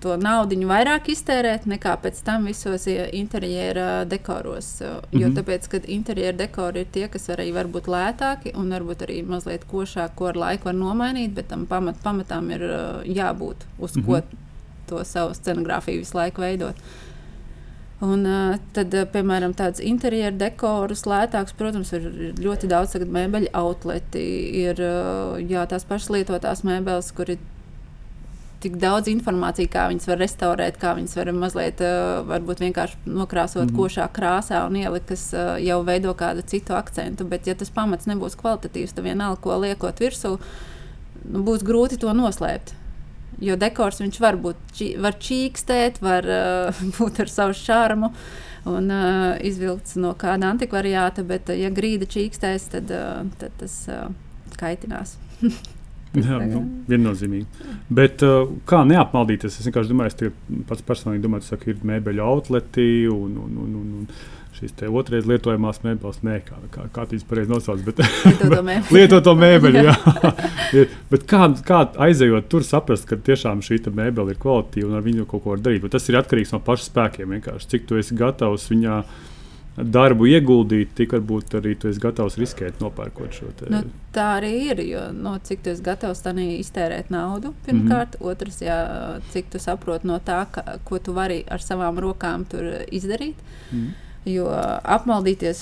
to 0.00 0.14
naudu 0.16 0.56
vairāk 0.64 1.10
iztērēt 1.12 1.66
nekā 1.68 1.92
pēc 2.00 2.22
tam 2.24 2.46
visos 2.48 2.86
interjera 3.12 4.04
dekoros. 4.08 4.80
uh, 4.80 5.02
Jo 5.12 5.28
Mhm. 5.28 5.36
tāpēc, 5.36 5.68
ka 5.68 5.80
interjera 5.86 6.36
dekori 6.36 6.80
ir 6.80 6.86
tie, 6.92 7.08
kas 7.08 7.28
arī 7.28 7.52
var 7.52 7.66
būt 7.66 7.86
lētāki 7.86 8.54
un 8.56 8.70
varbūt 8.70 9.04
arī 9.06 9.22
mazliet 9.26 9.66
košāki, 9.70 10.14
ko 10.16 10.26
ar 10.26 10.34
laiku 10.34 10.64
var 10.64 10.74
nomainīt, 10.74 11.34
bet 11.34 11.48
tam 11.48 11.66
pamat, 11.66 11.96
pamatām 12.02 12.50
ir 12.52 12.62
uh, 12.62 13.02
jābūt, 13.04 13.56
uz 13.78 13.96
Mhm. 13.96 14.06
ko 14.06 14.22
to 14.86 15.04
savu 15.04 15.34
scenogrāfiju 15.34 15.98
visu 15.98 16.16
laiku 16.16 16.40
veidot. 16.40 16.74
Un, 18.00 18.24
uh, 18.24 18.54
tad, 18.72 18.94
uh, 18.96 19.04
piemēram, 19.12 19.52
tāds 19.52 19.82
interjeras 19.84 20.38
dekorus 20.40 21.02
lētāks, 21.04 21.52
protams, 21.58 21.90
ir 21.92 22.06
ir 22.08 22.38
ļoti 22.40 22.70
daudz 22.70 22.96
mēbeļu 23.04 23.50
outleti, 23.60 24.22
ir 24.62 24.80
uh, 24.80 25.36
jā, 25.36 25.66
tās 25.68 25.84
pašas 25.84 26.08
lietotās 26.14 26.64
mēbeles, 26.64 27.10
kur 27.12 27.34
ir 27.34 27.42
tik 28.64 28.78
daudz 28.80 29.08
informācijas, 29.12 29.68
kā 29.72 29.84
viņas 29.92 30.08
var 30.08 30.20
restaurēt, 30.20 30.80
kā 30.80 30.94
viņas 30.96 31.16
var 31.16 31.32
mazliet, 31.36 31.78
varbūt 32.28 32.60
vienkārši 32.60 32.98
nokrāsot 33.08 33.70
mm. 33.70 33.76
košā 33.76 34.08
krāsā 34.12 34.66
un 34.68 34.76
ielikt, 34.76 35.08
kas 35.08 35.30
jau 35.64 35.78
veido 35.86 36.12
kādu 36.12 36.44
citu 36.44 36.76
akcentu. 36.76 37.24
Bet, 37.28 37.48
ja 37.48 37.56
tas 37.56 37.72
pamats 37.72 38.08
nebūs 38.08 38.36
kvalitatīvs, 38.40 38.92
tad 38.92 39.08
vienalga, 39.08 39.40
ko 39.40 39.56
liekot 39.64 40.04
virsū, 40.04 40.34
nu, 41.24 41.40
būs 41.48 41.64
grūti 41.64 41.96
to 42.04 42.12
noslēpt. 42.16 42.76
Jo 43.40 43.56
dekors 43.60 44.00
viņš 44.02 44.20
var 44.20 44.38
būt 44.40 44.80
var 45.00 45.18
čīkstēt, 45.22 46.00
var 46.04 46.26
uh, 46.28 46.84
būt 46.98 47.22
ar 47.24 47.32
savu 47.32 47.56
šarmu 47.56 48.12
un 48.68 48.92
uh, 48.92 49.36
izvilkts 49.46 49.96
no 49.96 50.12
kāda 50.18 50.50
antikvariāta, 50.52 51.24
bet, 51.26 51.48
uh, 51.48 51.56
ja 51.56 51.70
grīda 51.72 52.08
čīkstēs, 52.10 52.70
tad, 52.74 52.90
uh, 52.92 53.22
tad 53.40 53.54
tas 53.62 53.76
uh, 53.88 54.08
kaitinās. 54.60 55.16
Jā, 56.10 56.40
nu, 56.42 56.64
viennozīmīgi. 56.90 57.68
Bet 57.94 58.24
uh, 58.26 58.50
kā 58.66 58.82
neapmaldīties? 58.88 59.60
Es 59.60 59.68
vienkārši 59.68 59.92
domāju, 59.92 60.16
ka 60.18 60.62
pats 60.72 60.82
personīgi 60.88 61.22
domāju, 61.22 61.58
ka 61.60 61.70
ir 61.70 61.84
mēbeļu 61.86 62.24
outleti 62.26 62.86
un, 63.12 63.36
un, 63.38 63.52
un, 63.62 63.76
un, 63.78 63.92
un 64.00 64.08
šīs 64.60 64.76
otrreiz 64.88 65.26
lietojamās 65.28 65.80
mēbeles. 65.84 66.20
Nē, 66.26 66.40
kā, 66.46 66.58
kā, 66.74 66.86
kā 66.92 67.06
tīs 67.10 67.24
pareizi 67.26 67.50
nosauc, 67.50 67.82
bet 67.86 68.02
Lietoto 68.94 69.34
mēbeli. 69.38 69.86
jā. 69.88 69.96
Bet 71.10 71.24
kā, 71.26 71.48
kā 71.66 71.80
aizejot 72.06 72.46
tur, 72.52 72.62
saprast, 72.66 73.08
ka 73.08 73.18
tiešām 73.18 73.64
šī 73.66 73.80
te 73.86 73.90
mēbele 73.94 74.34
ir 74.34 74.38
kvalitīva 74.38 74.92
un 74.92 75.00
ar 75.00 75.02
viņu 75.02 75.26
kaut 75.26 75.42
ko 75.42 75.56
var 75.56 75.64
darīt? 75.64 75.82
Bet 75.82 75.96
tas 75.96 76.06
ir 76.10 76.20
atkarīgs 76.20 76.54
no 76.54 76.60
paša 76.62 76.86
spēkiem. 76.86 77.34
Vienkārši. 77.34 77.70
Cik 77.74 77.88
tu 77.88 77.98
esi 77.98 78.14
gatavs 78.18 78.68
viņā 78.70 79.00
darbu 79.78 80.26
ieguldīt, 80.28 80.92
tik 80.98 81.14
varbūt 81.14 81.54
arī 81.60 81.74
tu 81.78 81.88
esi 81.90 82.02
gatavs 82.02 82.36
riskēt, 82.40 82.80
nopērkot 82.82 83.36
šo 83.36 83.50
te. 83.56 83.70
Nu, 83.72 83.82
tā 84.14 84.26
arī 84.40 84.52
ir. 84.70 84.82
Jo, 84.84 85.06
no, 85.14 85.36
cik 85.46 85.64
tu 85.64 85.72
esi 85.72 85.84
gatavs 85.86 86.22
tam 86.24 86.40
iztērēt 86.42 87.10
naudu, 87.14 87.54
pirmkārt. 87.66 88.18
Mm 88.18 88.26
-hmm. 88.26 88.30
Otrs, 88.30 88.60
jā, 88.62 88.78
cik 89.32 89.50
tu 89.50 89.58
saproti 89.58 90.06
no 90.06 90.18
tā, 90.18 90.44
ka, 90.50 90.78
ko 90.84 90.98
tu 90.98 91.12
vari 91.12 91.44
ar 91.48 91.60
savām 91.60 91.98
rokām 91.98 92.44
tur 92.44 92.84
izdarīt. 92.90 93.36
Mm. 93.72 93.94
Jo 94.28 94.50
apmaldīties 94.52 95.60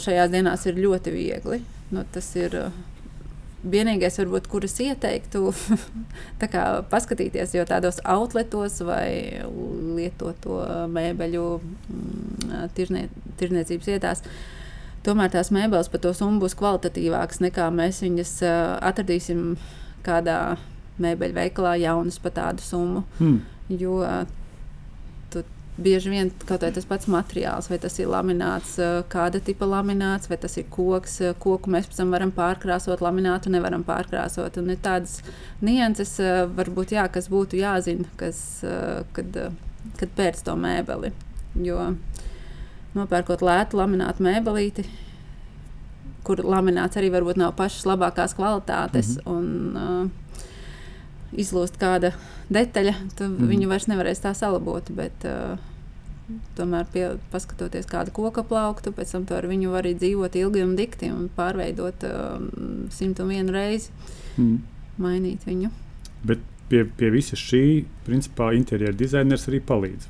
šajās 0.00 0.30
dienās 0.32 0.64
ir 0.66 0.78
ļoti 0.80 1.12
viegli. 1.12 1.58
Nu, 1.92 2.04
tas 2.12 2.28
ir 2.40 2.54
vienīgais, 3.68 4.18
varbūt, 4.20 4.46
kurus 4.50 4.76
ieteiktu 4.82 5.50
tā 6.40 6.48
kā 6.50 6.64
paskatīties, 6.90 7.56
jo 7.56 7.64
tādos 7.68 8.00
outletos 8.06 8.80
vai 8.86 9.42
lietoto 9.98 10.60
mēbeļu 10.94 11.44
mm, 11.58 12.70
tirznie, 12.76 13.08
tirzniecības 13.40 13.90
vietās. 13.90 14.24
Tomēr 15.06 15.30
tās 15.32 15.52
mēbeles 15.54 15.90
par 15.90 16.02
to 16.04 16.12
summu 16.16 16.42
būs 16.42 16.56
kvalitatīvākas 16.58 17.42
nekā 17.44 17.68
mēs 17.74 18.02
viņas 18.04 18.32
atradīsim 18.84 19.54
kādā 20.06 20.56
mēbeļu 21.02 21.36
veikalā 21.36 21.76
jaunas 21.78 22.18
par 22.22 22.34
tādu 22.36 22.64
summu. 22.64 23.04
Mm. 23.20 23.38
Jo 23.78 24.00
bieži 25.78 26.10
vien 26.12 26.30
kaut 26.44 26.64
vai 26.66 26.70
tas 26.74 26.86
pats 26.88 27.08
materiāls, 27.10 27.68
vai 27.70 27.78
tas 27.82 27.98
ir 27.98 28.10
lamināts, 28.10 28.76
ā, 28.82 28.90
kāda 29.10 29.40
tipa 29.44 29.68
lamināts, 29.68 30.30
vai 30.30 30.38
tas 30.42 30.56
ir 30.58 30.66
koks. 30.74 31.20
ā, 31.22 31.32
Koku 31.38 31.70
mēs 31.70 31.88
pēc 31.88 32.02
tam 32.02 32.14
varam 32.14 32.34
pārkrāsot, 32.34 33.02
laminātu 33.04 33.52
nevaram 33.54 33.84
pārkrāsot. 33.86 34.60
Un 34.62 34.74
ir 34.74 34.82
tādas 34.84 35.20
nianses, 35.64 36.16
ā, 36.20 36.46
varbūt, 36.58 36.96
jā, 36.98 37.08
kas 37.12 37.30
būtu 37.32 37.60
jāzina, 37.62 38.08
kas, 38.20 38.42
kad, 39.16 39.42
kad 40.00 40.16
pēc 40.18 40.42
to 40.46 40.58
mēbeli. 40.58 41.14
Jo 41.64 41.92
nopērkot 42.96 43.42
lētu 43.44 43.78
laminātu 43.78 44.24
mēbelīti, 44.24 44.84
kur 46.26 46.42
lamināts 46.44 46.98
arī 47.00 47.10
varbūt 47.12 47.40
nav 47.40 47.54
pašas 47.58 47.86
labākās 47.88 48.36
kvalitātes. 48.38 49.18
Mhm. 49.22 49.34
Un, 49.34 49.76
uh, 49.76 50.24
Izlūst 51.28 51.74
kāda 51.76 52.14
detaļa, 52.48 52.94
tad 53.18 53.26
mm. 53.26 53.34
-hmm. 53.36 53.48
viņu 53.50 53.66
vairs 53.68 53.86
nevarēs 53.90 54.22
tā 54.24 54.30
salabot. 54.32 54.86
Bet, 54.96 55.26
uh, 55.28 55.58
tomēr, 56.58 56.86
pie, 56.92 57.04
paskatoties 57.32 57.88
kādu 57.88 58.12
koku 58.16 58.44
plauktu, 58.44 58.92
pēc 58.92 59.14
tam 59.14 59.26
ar 59.36 59.46
viņu 59.48 59.72
vari 59.72 59.94
dzīvot 59.96 60.36
ilgi 60.36 60.64
un 60.64 60.74
dikti 60.76 61.10
un 61.12 61.28
pārveidot 61.36 62.04
um, 62.08 62.48
simt 62.94 63.20
un 63.24 63.34
vienu 63.34 63.54
reizi, 63.54 63.90
Mm. 64.38 64.60
mainīt 65.02 65.42
viņu. 65.48 65.70
Bet 66.22 66.38
pie, 66.68 66.82
pie 66.98 67.08
visa 67.14 67.36
šī, 67.38 67.62
principā, 68.06 68.50
interjera 68.56 68.92
dizainers 68.96 69.46
arī 69.50 69.58
palīdz. 69.68 70.06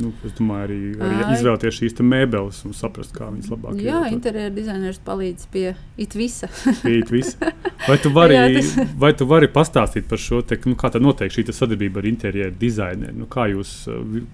Nu, 0.00 0.10
es 0.26 0.34
domāju, 0.38 0.64
arī, 0.66 0.78
arī 1.06 1.36
izvēlēties 1.36 1.78
šīs 1.80 1.96
mēbeles 2.06 2.60
un 2.68 2.74
saprast, 2.78 3.12
kā 3.16 3.28
viņas 3.32 3.50
labāk 3.50 3.78
Jā, 3.80 3.96
ievietot. 4.00 4.16
interjera 4.18 4.52
dizainers 4.54 5.00
palīdz 5.06 5.46
pie 5.54 5.64
it 5.98 6.14
visa. 6.18 6.50
Pieeja 6.82 7.06
visa. 7.10 7.52
Vai 7.88 7.96
tu 8.02 8.12
vari, 8.18 8.34
Jā, 8.38 8.44
tas- 8.60 8.92
vai 9.02 9.12
tu 9.18 9.26
vari 9.30 9.48
pastāstīt 9.50 10.06
par 10.10 10.18
šo, 10.22 10.42
te, 10.46 10.58
nu, 10.66 10.76
kā 10.78 10.90
tā 10.94 11.02
notiek 11.02 11.32
šī 11.34 11.46
sadarbība 11.52 12.02
ar 12.02 12.10
interjeru 12.12 12.54
dizaineru? 12.60 13.16
Nu, 13.24 13.26
kā 13.30 13.48
jūs 13.50 13.74
uh, 13.90 13.98
vi- 14.14 14.26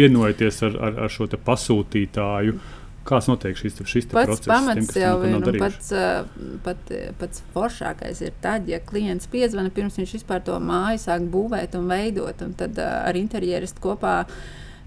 vienojaties 0.00 0.62
ar, 0.68 0.80
ar, 0.88 1.02
ar 1.08 1.12
šo 1.12 1.28
pasūtītāju? 1.36 2.58
Kāds 3.04 3.28
notiek 3.28 3.56
šis, 3.58 3.76
šis 3.84 4.08
Pats 4.08 4.30
process? 4.30 4.48
pamats 4.48 4.88
tiem, 4.94 5.02
jau 5.02 5.14
ir 5.26 5.34
nu, 5.34 5.52
pats, 5.60 5.92
ā, 5.92 6.24
pat, 6.64 6.92
pats 7.20 7.44
foršākais. 7.52 8.22
Ir 8.24 8.34
tad, 8.44 8.68
ja 8.70 8.80
klients 8.80 9.28
piezvana 9.30 9.72
pirms 9.74 9.98
viņš 10.00 10.18
vispār 10.20 10.40
to 10.44 10.56
māju 10.62 11.02
sāk 11.04 11.26
būvēt 11.32 11.76
un 11.76 11.90
veidot, 11.90 12.44
un 12.46 12.54
tad 12.56 12.80
ā, 12.80 12.90
ar 13.10 13.18
interjeristu 13.20 13.84
kopā 13.84 14.14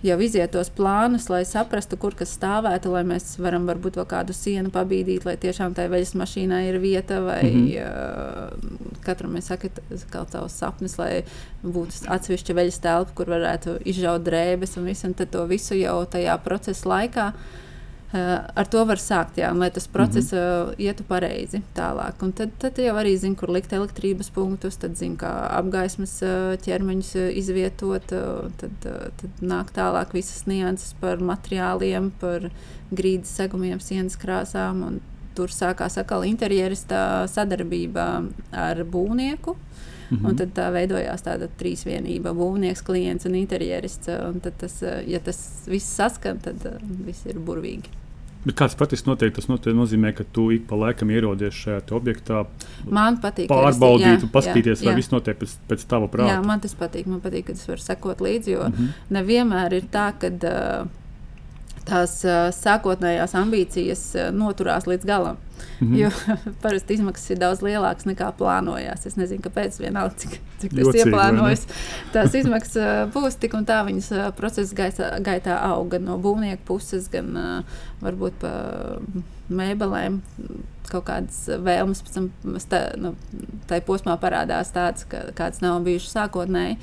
jau 0.06 0.16
iziet 0.22 0.50
tos 0.54 0.72
plānus, 0.74 1.28
lai 1.30 1.44
saprastu, 1.46 2.00
kur 2.02 2.18
kas 2.18 2.34
stāvētu, 2.38 2.90
lai 2.94 3.04
mēs 3.06 3.36
varam 3.42 3.70
varbūt 3.70 4.00
vēl 4.02 4.10
kādu 4.10 4.34
sienu 4.38 4.74
pabīdīt, 4.74 5.26
lai 5.26 5.36
tiešām 5.42 5.78
tai 5.78 5.86
veļas 5.94 6.16
mašīnai 6.18 6.64
ir 6.72 6.80
vieta, 6.82 7.20
vai 7.26 7.44
mm. 7.46 7.70
-hmm. 7.70 8.98
katram 9.06 9.38
ir 9.38 10.02
kaut 10.10 10.34
savs 10.34 10.58
sapnis, 10.58 10.98
lai 10.98 11.22
būtu 11.62 12.10
atsevišķa 12.10 12.58
veļas 12.62 12.82
telpa, 12.82 13.14
kur 13.14 13.30
varētu 13.30 13.78
izžaut 13.86 14.26
drēbes 14.26 14.78
un 14.78 14.90
visu, 14.90 15.08
un 15.08 15.14
tad 15.14 15.30
to 15.30 15.46
visu 15.46 15.78
jau 15.78 16.02
tajā 16.06 16.38
procesa 16.42 16.90
laikā. 16.90 17.30
Uh, 17.34 17.64
ar 18.14 18.68
to 18.72 18.84
var 18.88 19.02
sākt, 19.02 19.36
jā, 19.42 19.50
lai 19.52 19.68
tas 19.72 19.88
process 19.88 20.32
mm 20.32 20.38
-hmm. 20.38 20.68
uh, 20.70 20.74
ietu 20.80 21.04
pareizi 21.04 21.62
tālāk. 21.76 22.24
Un 22.24 22.32
tad, 22.32 22.52
tad 22.60 22.78
jau 22.78 22.96
arī 22.96 23.18
zina, 23.18 23.36
kur 23.36 23.50
likt 23.50 23.74
elektrības 23.74 24.30
punktus, 24.30 24.78
tad 24.78 24.96
zina, 24.98 25.16
kā 25.16 25.50
apgaismas 25.58 26.22
uh, 26.22 26.56
ķermeņus 26.56 27.16
uh, 27.16 27.38
izvietot. 27.38 28.12
Uh, 28.12 28.52
tad, 28.58 28.72
uh, 28.86 29.12
tad 29.18 29.30
nāk 29.42 29.72
tālāk 29.76 30.14
visas 30.14 30.46
nianses 30.46 30.94
par 31.02 31.18
materiāliem, 31.18 32.12
par 32.20 32.50
grīdas 32.92 33.36
segumiem, 33.36 33.80
sienas 33.80 34.16
krāsām. 34.16 35.00
Tur 35.36 35.48
sākās 35.48 35.98
atkal 35.98 36.24
interjerista 36.24 37.28
sadarbība 37.28 38.24
ar 38.52 38.84
būvnieku. 38.84 39.56
Mhm. 40.12 40.26
Un 40.26 40.36
tad 40.40 40.54
tā 40.56 40.70
veidojās 40.72 41.22
tāda 41.26 41.50
trīsvienība, 41.60 42.32
būvnieks, 42.34 42.84
klients 42.84 43.26
un 43.26 43.36
interjerists. 43.36 44.08
Un 44.08 44.40
tad, 44.40 44.54
tas, 44.58 44.82
ja 45.06 45.20
tas 45.20 45.66
viss 45.68 45.86
saskan, 45.98 46.40
tad 46.40 46.64
viss 47.06 47.26
ir 47.26 47.40
burvīgi. 47.40 47.90
Bet 48.46 48.56
kāds 48.56 48.78
praktiski 48.80 49.10
notiek? 49.10 49.34
Tas 49.36 49.50
notiek, 49.50 49.74
nozīmē, 49.76 50.14
ka 50.16 50.24
tu 50.32 50.52
ik 50.56 50.68
pa 50.70 50.76
laikam 50.80 51.10
ierodies 51.12 51.54
šajā 51.54 51.82
objektā, 51.98 52.46
Man 52.90 53.18
patīk, 53.20 53.50
pārbaudīt, 53.52 54.22
jā, 54.24 54.30
paskatīties, 54.32 54.80
jā, 54.80 54.86
vai 54.86 54.94
jā. 54.94 55.00
viss 55.02 55.12
notiek 55.12 55.36
pēc, 55.42 55.56
pēc 55.68 55.84
tava 55.86 56.06
Jā, 56.08 56.12
prāta. 56.14 56.46
man 56.46 56.60
tas 56.64 56.74
patīk. 56.76 57.06
Man 57.08 57.20
patīk, 57.20 57.46
ka 57.50 57.52
es 57.58 57.66
varu 57.68 57.84
sekot 57.84 58.18
līdzi. 58.24 58.48
Jo 58.54 58.70
Mhm. 58.70 58.88
nevienmēr 59.12 59.74
ir 59.74 59.90
tā, 59.92 60.14
ka 60.20 60.28
uh, 60.28 60.88
tās 61.88 62.20
uh, 62.28 62.48
sākotnējās 62.56 63.36
ambīcijas 63.40 64.04
uh, 64.16 64.32
noturās 64.36 64.88
līdz 64.90 65.08
galam. 65.08 65.38
Mm 65.80 65.88
-hmm. 65.88 65.98
Jo 65.98 66.10
parasti 66.62 66.94
izmaksas 66.94 67.30
ir 67.30 67.40
daudz 67.40 67.62
lielākas 67.62 68.06
nekā 68.06 68.32
plānojās. 68.38 69.06
Es 69.06 69.16
nezinu, 69.16 69.42
kāpēc, 69.42 69.80
vienalga, 69.80 70.14
cik, 70.18 70.40
cik 70.60 70.76
tas 70.76 70.86
Jocīgi, 70.86 71.06
ieplānojas. 71.06 71.68
Tās 72.14 72.34
izmaksas 72.34 72.76
uh, 72.76 73.14
būs 73.14 73.40
tik 73.40 73.54
un 73.54 73.66
tā, 73.66 73.84
viņas 73.86 74.12
uh, 74.12 74.28
procesa 74.36 74.76
gaitā, 74.76 75.12
gaitā 75.20 75.58
aug 75.62 75.90
gan 75.90 76.06
no 76.06 76.18
būvnieka 76.18 76.62
puses, 76.66 77.10
gan 77.10 77.38
uh, 77.38 77.64
varbūt 78.02 78.34
pa 78.42 78.52
mēbelēm. 79.50 80.22
Kaut 80.88 81.06
kādas 81.06 81.50
vēlmes 81.60 82.02
pēc 82.02 82.14
tam 82.14 82.30
stā, 82.60 82.80
nu, 82.98 83.16
tajā 83.68 83.82
posmā 83.82 84.18
parādās 84.18 84.72
tādas, 84.72 85.04
ka, 85.04 85.18
kādas 85.36 85.62
nav 85.62 85.82
bijušas 85.84 86.16
sākotnēji. 86.16 86.78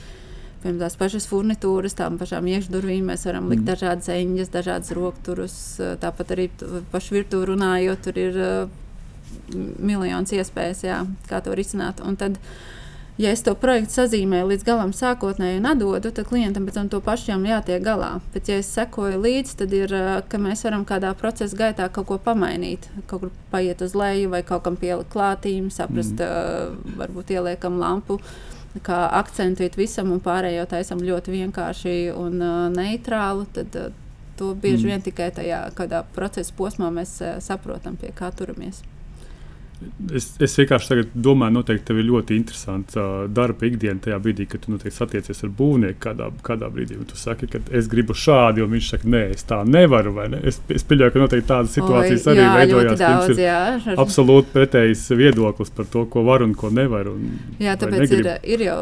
Piemēram, 0.65 0.81
tās 0.81 0.95
pašas 0.97 1.27
furnitūras, 1.29 1.93
tām 1.99 2.15
pašām 2.17 2.47
iekšdurvīm 2.49 3.11
mēs 3.13 3.27
varam 3.29 3.51
likt 3.53 3.67
mm. 3.67 3.69
dažādas 3.69 4.09
eņģes, 4.15 4.53
dažādas 4.55 4.95
rokturus. 4.97 5.57
Tāpat 6.01 6.31
arī 6.33 6.47
pašu 6.89 7.19
virtuvi 7.19 7.51
runājot, 7.51 8.01
tur 8.07 8.21
ir 8.23 8.39
uh, 8.41 8.79
miljonus 9.53 10.33
iespējas, 10.33 10.81
jā, 10.87 11.03
kā 11.29 11.43
to 11.45 11.53
risināt. 11.53 12.01
Un 12.01 12.17
tad, 12.17 12.39
ja 13.21 13.35
es 13.35 13.45
to 13.45 13.53
projektu 13.61 13.99
sazīmēju 13.99 14.49
līdz 14.55 14.65
galam 14.65 14.95
sākotnēji 14.97 15.61
un 15.61 15.69
atdodu, 15.75 16.15
tad 16.15 16.31
klientam 16.31 16.65
pēc 16.65 16.79
tam 16.79 16.89
to 16.93 17.03
pašam 17.05 17.45
jātiek 17.49 17.85
galā. 17.85 18.15
Bet, 18.33 18.49
ja 18.49 18.57
es 18.63 18.73
sekoju 18.73 19.21
līdzi, 19.21 19.59
tad 19.61 19.77
ir, 19.77 19.93
ka 20.33 20.41
mēs 20.41 20.65
varam 20.65 20.89
kādā 20.89 21.13
procesa 21.19 21.61
gaitā 21.61 21.91
kaut 21.93 22.09
ko 22.09 22.21
pamainīt, 22.31 22.89
kaut 23.05 23.27
kur 23.27 23.37
paiet 23.53 23.85
uz 23.85 23.93
leju 23.99 24.33
vai 24.33 24.41
kaut 24.47 24.65
kam 24.65 24.81
pielikt 24.81 25.13
klātīm, 25.13 25.69
saprast, 25.75 26.17
mm. 26.17 26.99
varbūt 27.05 27.37
ieliekam 27.37 27.77
lampu. 27.83 28.23
Kā 28.83 29.05
akcentu 29.21 29.63
visam 29.79 30.11
un 30.11 30.19
pārējo 30.21 30.65
taisam 30.67 30.99
ļoti 30.99 31.31
vienkārši 31.31 31.93
un 32.19 32.41
uh, 32.43 32.65
neitrālu, 32.75 33.47
tad 33.55 33.77
uh, 33.79 33.93
to 34.39 34.51
bieži 34.55 34.83
mm. 34.83 34.89
vien 34.91 35.05
tikai 35.05 35.31
tajā 35.37 35.61
procesa 36.17 36.57
posmā 36.59 36.91
mēs 36.91 37.21
uh, 37.23 37.37
saprotam, 37.39 37.95
pie 38.01 38.11
kā 38.17 38.33
turamies. 38.35 38.83
Es, 40.15 40.29
es 40.43 40.55
vienkārši 40.59 41.07
domāju, 41.15 41.57
noteikti 41.59 41.87
tev 41.89 42.01
ir 42.01 42.09
ļoti 42.09 42.39
interesants 42.39 42.99
uh, 42.99 43.25
darba 43.31 43.69
ikdiena 43.69 44.01
tajā 44.05 44.19
brīdī, 44.23 44.47
kad 44.51 44.65
tu 44.65 44.73
noteikti 44.75 44.97
satiecies 44.97 45.45
ar 45.47 45.53
būvnieku 45.59 46.01
kādā, 46.03 46.31
kādā 46.47 46.71
brīdī. 46.73 46.99
Tu 47.11 47.19
saki, 47.19 47.49
ka 47.51 47.61
es 47.75 47.89
gribu 47.91 48.17
šādi, 48.19 48.65
un 48.65 48.73
viņš 48.75 48.91
saka, 48.95 49.11
nē, 49.15 49.23
es 49.35 49.47
tā 49.49 49.61
nevaru. 49.69 50.15
Ne? 50.33 50.41
Es, 50.47 50.61
es 50.73 50.87
pieļauju, 50.89 51.15
ka 51.15 51.23
noteikti 51.23 51.51
tādas 51.51 51.77
situācijas 51.77 52.27
Oi, 52.27 52.35
arī 52.35 52.45
jā, 52.45 52.53
veidojās. 52.59 53.05
Daudz, 53.05 53.43
jā. 53.43 53.61
Absolūti 54.05 54.53
pretējs 54.55 55.07
viedoklis 55.19 55.73
par 55.75 55.89
to, 55.93 56.05
ko 56.11 56.25
var 56.27 56.45
un 56.47 56.55
ko 56.59 56.71
nevar. 56.75 57.11
Un, 57.13 57.39
jā, 57.63 57.77
tāpēc 57.81 58.17
ir, 58.19 58.31
ir 58.57 58.67
jau 58.69 58.81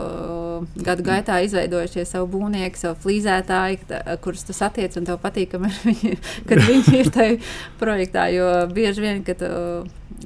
gadu 0.87 1.07
gaitā 1.07 1.41
izveidojušies 1.47 2.15
savu 2.15 2.29
būvnieku, 2.37 2.79
savu 2.79 2.99
flīzētāju, 3.05 4.03
kurus 4.25 4.47
tu 4.49 4.57
satiec 4.57 4.97
un 5.01 5.09
tev 5.09 5.21
patīk, 5.23 5.57
kad 6.49 6.67
viņi 6.67 6.99
ir 7.01 7.13
tajā 7.15 7.39
projektā. 7.81 8.29
Jo 8.33 8.51
bieži 8.73 9.05
vien, 9.05 9.25
kad, 9.27 9.43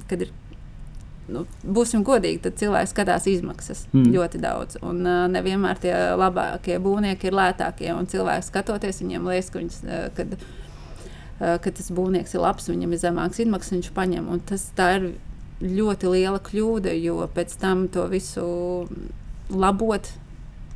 kad 0.09 0.27
ir 0.27 0.33
nu, 1.31 1.43
būsim 1.63 2.03
godīgi, 2.07 2.41
tad 2.45 2.57
cilvēks 2.59 2.93
skatās 2.93 3.27
izmaksas 3.29 3.85
mm. 3.91 4.11
ļoti 4.15 4.41
daudz. 4.43 4.79
Un 4.85 5.01
uh, 5.05 5.25
nevienmēr 5.31 5.81
tie 5.83 5.93
labākie 6.17 6.79
būvnieki 6.83 7.29
ir 7.29 7.37
lētākie. 7.37 7.91
Un 7.95 8.09
cilvēks 8.09 8.51
skatoties, 8.51 9.01
viņiem 9.03 9.27
liekas, 9.31 9.51
ka, 9.53 9.61
viņas, 9.63 9.79
uh, 9.85 10.05
kad, 10.17 10.35
uh, 10.37 11.55
ka 11.63 11.73
tas 11.79 11.91
būvnieks 11.93 12.35
ir 12.37 12.43
labs, 12.43 12.69
viņam 12.71 12.93
ir 12.93 13.03
zemāks 13.03 13.41
izmaksas, 13.43 13.75
viņš 13.77 13.91
paņem. 13.97 14.29
Un 14.33 14.43
tas 14.47 14.69
ir 14.87 15.09
ļoti 15.63 16.13
liela 16.13 16.39
kļūda, 16.43 16.93
jo 17.01 17.19
pēc 17.33 17.57
tam 17.61 17.87
to 17.91 18.05
visu 18.11 18.47
labot 19.49 20.09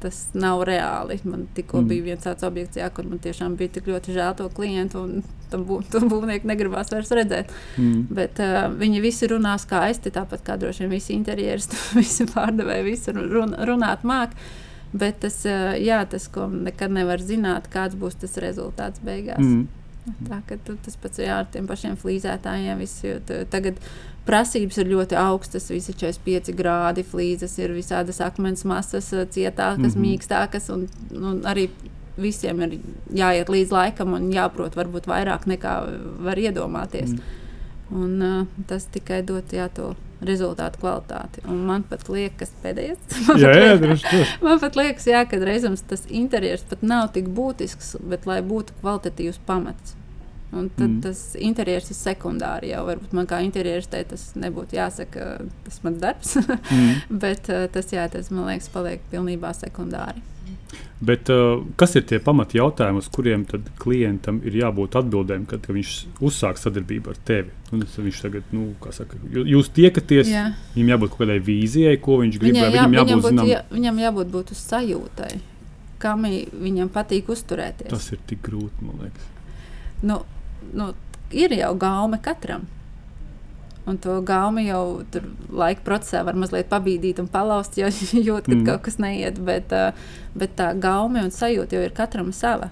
tas 0.02 0.18
nav 0.38 0.64
reāli. 0.68 1.20
Man 1.28 1.46
tikko 1.56 1.82
mm. 1.82 1.90
bija 1.90 2.06
viens 2.10 2.26
tāds 2.26 2.46
objekts, 2.48 2.80
jā, 2.80 2.90
kur 2.94 3.08
man 3.10 3.22
tiešām 3.24 3.56
bija 3.60 3.76
tik 3.78 3.90
ļoti 3.92 4.16
žēl 4.16 4.36
to 4.40 4.48
klientu, 4.56 5.04
un 5.06 5.26
tam 5.52 5.66
bū, 5.70 5.82
būvnieku 6.12 6.50
negribās 6.50 6.92
vairs 6.94 7.12
redzēt. 7.16 7.54
Mm. 7.78 8.08
Bet 8.18 8.42
uh, 8.44 8.66
viņi 8.78 9.04
visi 9.04 9.30
runā 9.32 9.58
skaisti, 9.62 10.14
tāpat 10.16 10.46
kā 10.48 10.58
droši 10.62 10.86
vien 10.86 10.96
visi 10.96 11.16
interjeri, 11.18 11.82
visi 12.02 12.28
pārdevēji, 12.32 12.88
visi 12.88 13.16
run, 13.18 13.56
runāt 13.70 14.08
māk. 14.08 14.36
Bet 14.92 15.22
tas, 15.24 15.38
uh, 15.48 15.72
jā, 15.80 16.02
tas, 16.12 16.26
ko 16.32 16.50
nekad 16.52 16.92
nevar 16.92 17.22
zināt, 17.24 17.70
kāds 17.72 17.96
būs 18.00 18.20
tas 18.24 18.36
rezultāts 18.44 19.04
beigās. 19.06 19.40
Mm. 19.40 19.70
Tā 20.28 20.40
tas 20.50 20.96
pats 20.98 21.22
jā, 21.22 21.36
ar 21.44 21.50
tiem 21.54 21.68
pašiem 21.70 21.98
flīzētājiem. 22.02 22.80
Visi, 22.82 23.14
tagad 23.54 23.78
prasības 24.26 24.80
ir 24.82 24.90
ļoti 24.90 25.18
augstas, 25.20 25.70
visi 25.70 25.94
45 25.94 26.56
grādi, 26.58 27.06
flīzes 27.06 27.58
ir 27.62 27.74
visādas 27.76 28.22
akmens 28.26 28.66
masas, 28.66 29.12
cietākas, 29.12 29.94
mm 29.96 30.02
-hmm. 30.02 30.06
mīkstākas. 30.08 30.70
Un, 30.74 30.88
un 31.16 31.42
arī 31.46 31.70
visiem 32.18 32.62
ir 32.62 32.80
jāiet 33.14 33.50
līdz 33.50 33.72
laikam 33.72 34.14
un 34.14 34.32
jāprot 34.34 34.76
varbūt 34.76 35.08
vairāk 35.08 35.48
nekā 35.48 35.76
var 36.20 36.38
iedomāties. 36.38 37.16
Mm. 37.16 37.22
Un, 37.92 38.22
uh, 38.22 38.48
tas 38.68 38.86
tikai 38.86 39.22
dod 39.22 39.52
jā, 39.52 39.68
to 39.70 39.96
rezultātu 40.26 40.82
kvalitāti. 40.82 41.44
Un 41.50 41.64
man 41.68 41.86
pat 41.88 42.06
liekas, 42.12 42.54
pēdējais, 42.64 43.00
man, 43.28 43.42
jā, 43.42 43.54
jā, 43.56 43.72
droši, 43.82 44.06
droši. 44.10 44.44
man 44.46 44.62
pat 44.62 44.78
liekas, 44.80 45.08
jā, 45.10 45.24
ka 45.30 45.42
reizēm 45.42 45.78
tas 45.90 46.06
interjers 46.10 46.68
pat 46.70 46.86
nav 46.86 47.10
tik 47.16 47.32
būtisks, 47.36 47.96
bet 48.12 48.30
lai 48.30 48.42
būtu 48.46 48.78
kvalitatīvs 48.82 49.42
pamats. 49.48 49.98
Un 50.52 50.68
tad 50.76 50.90
mm. 50.90 50.98
tas 51.06 51.20
interjers 51.40 51.88
ir 51.94 51.96
sekundāri. 51.96 52.74
Jau 52.74 52.82
varbūt 52.90 53.14
man 53.16 53.28
kā 53.30 53.40
interjeristē 53.46 54.02
tas 54.10 54.26
nebūtu 54.36 54.76
jāsaka, 54.76 55.28
tas 55.64 55.80
mans 55.86 56.02
darbs. 56.02 56.34
mm. 56.36 56.90
Bet 57.24 57.48
uh, 57.54 57.70
tas, 57.72 57.88
jā, 57.96 58.04
tas 58.12 58.28
man 58.36 58.50
liekas, 58.50 58.68
paliek 58.74 59.06
pilnībā 59.14 59.54
sekundāri. 59.56 60.20
Bet, 61.02 61.30
uh, 61.34 61.64
kas 61.82 61.96
ir 61.98 62.04
tie 62.06 62.20
pamati 62.22 62.60
jautājumi, 62.60 63.02
uz 63.02 63.08
kuriem 63.12 63.44
klientam 63.82 64.38
ir 64.46 64.60
jābūt 64.60 65.00
atbildēm, 65.00 65.48
kad, 65.50 65.64
kad 65.66 65.74
viņš 65.74 65.94
uzsāk 66.22 66.60
sadarbību 66.62 67.14
ar 67.14 67.22
tevi? 67.26 67.54
Un 67.74 67.82
viņš 67.90 68.20
tagad, 68.22 68.52
nu, 68.54 68.68
saka, 68.94 69.18
jūs 69.32 69.72
tiekaties, 69.74 70.30
Jā. 70.30 70.44
viņam 70.76 70.92
jābūt 70.94 71.14
kaut 71.14 71.24
kādai 71.24 71.40
vīzijai, 71.48 71.96
ko 72.04 72.20
viņš 72.22 72.38
grib. 72.38 72.54
Viņam, 72.54 72.68
jā, 72.68 72.84
viņam, 72.86 72.98
jābūt, 73.00 73.30
zinām... 73.32 73.50
jā, 73.50 73.62
viņam 73.72 74.04
jābūt 74.04 74.34
būt 74.36 74.54
uz 74.54 74.62
sajūtai, 74.68 75.32
kam 76.04 76.28
viņam 76.28 76.92
patīk 76.94 77.32
uzturēties. 77.34 77.90
Tas 77.94 78.12
ir 78.14 78.22
tik 78.30 78.44
grūti, 78.46 78.86
man 78.86 79.02
liekas. 79.08 79.32
Nu, 80.06 80.22
nu, 80.78 80.92
ir 81.34 81.58
jau 81.58 81.74
gaume 81.82 82.22
katram. 82.22 82.70
Un 83.90 83.98
to 83.98 84.20
gaumi 84.22 84.68
jau 84.68 85.02
tur 85.12 85.24
laika 85.50 85.82
procesā 85.86 86.22
var 86.26 86.38
mazliet 86.38 86.70
pabīdīt 86.70 87.22
un 87.24 87.30
palaust, 87.32 87.80
jo 87.82 87.90
jūt, 88.30 88.46
ka 88.46 88.54
mm. 88.54 88.66
kaut 88.68 88.84
kas 88.86 89.00
neiet. 89.02 89.40
Bet, 89.46 89.74
uh, 89.74 89.96
bet 90.38 90.54
tā 90.60 90.72
gaume 90.78 91.24
un 91.26 91.34
sajūta 91.34 91.78
jau 91.78 91.88
ir 91.88 91.96
katram 91.98 92.30
sava. 92.36 92.70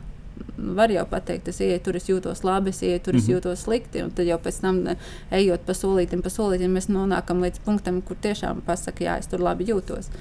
Var 0.60 0.92
jau 0.92 1.06
pateikt, 1.10 1.48
es 1.50 1.62
ieeju 1.64 1.80
tur, 1.84 1.98
es 1.98 2.10
jūtos 2.12 2.44
labi, 2.46 2.74
es 2.76 2.84
ieeju 2.84 3.00
tur, 3.04 3.16
es 3.16 3.24
mm 3.24 3.28
-hmm. 3.28 3.36
jūtos 3.36 3.64
slikti. 3.66 4.04
Un 4.04 4.12
tad 4.12 4.28
jau 4.28 4.38
pēc 4.38 4.62
tam, 4.62 4.84
ejot 5.32 5.66
pa 5.66 5.74
solītam, 5.74 6.22
pa 6.22 6.30
solītam, 6.30 6.76
mēs 6.78 6.90
nonākam 6.92 7.42
līdz 7.42 7.60
punktam, 7.66 8.02
kur 8.02 8.18
tiešām 8.22 8.62
pasakā, 8.68 9.04
jā, 9.06 9.18
es 9.20 9.28
tur 9.28 9.40
labi 9.40 9.66
jūtos. 9.66 10.12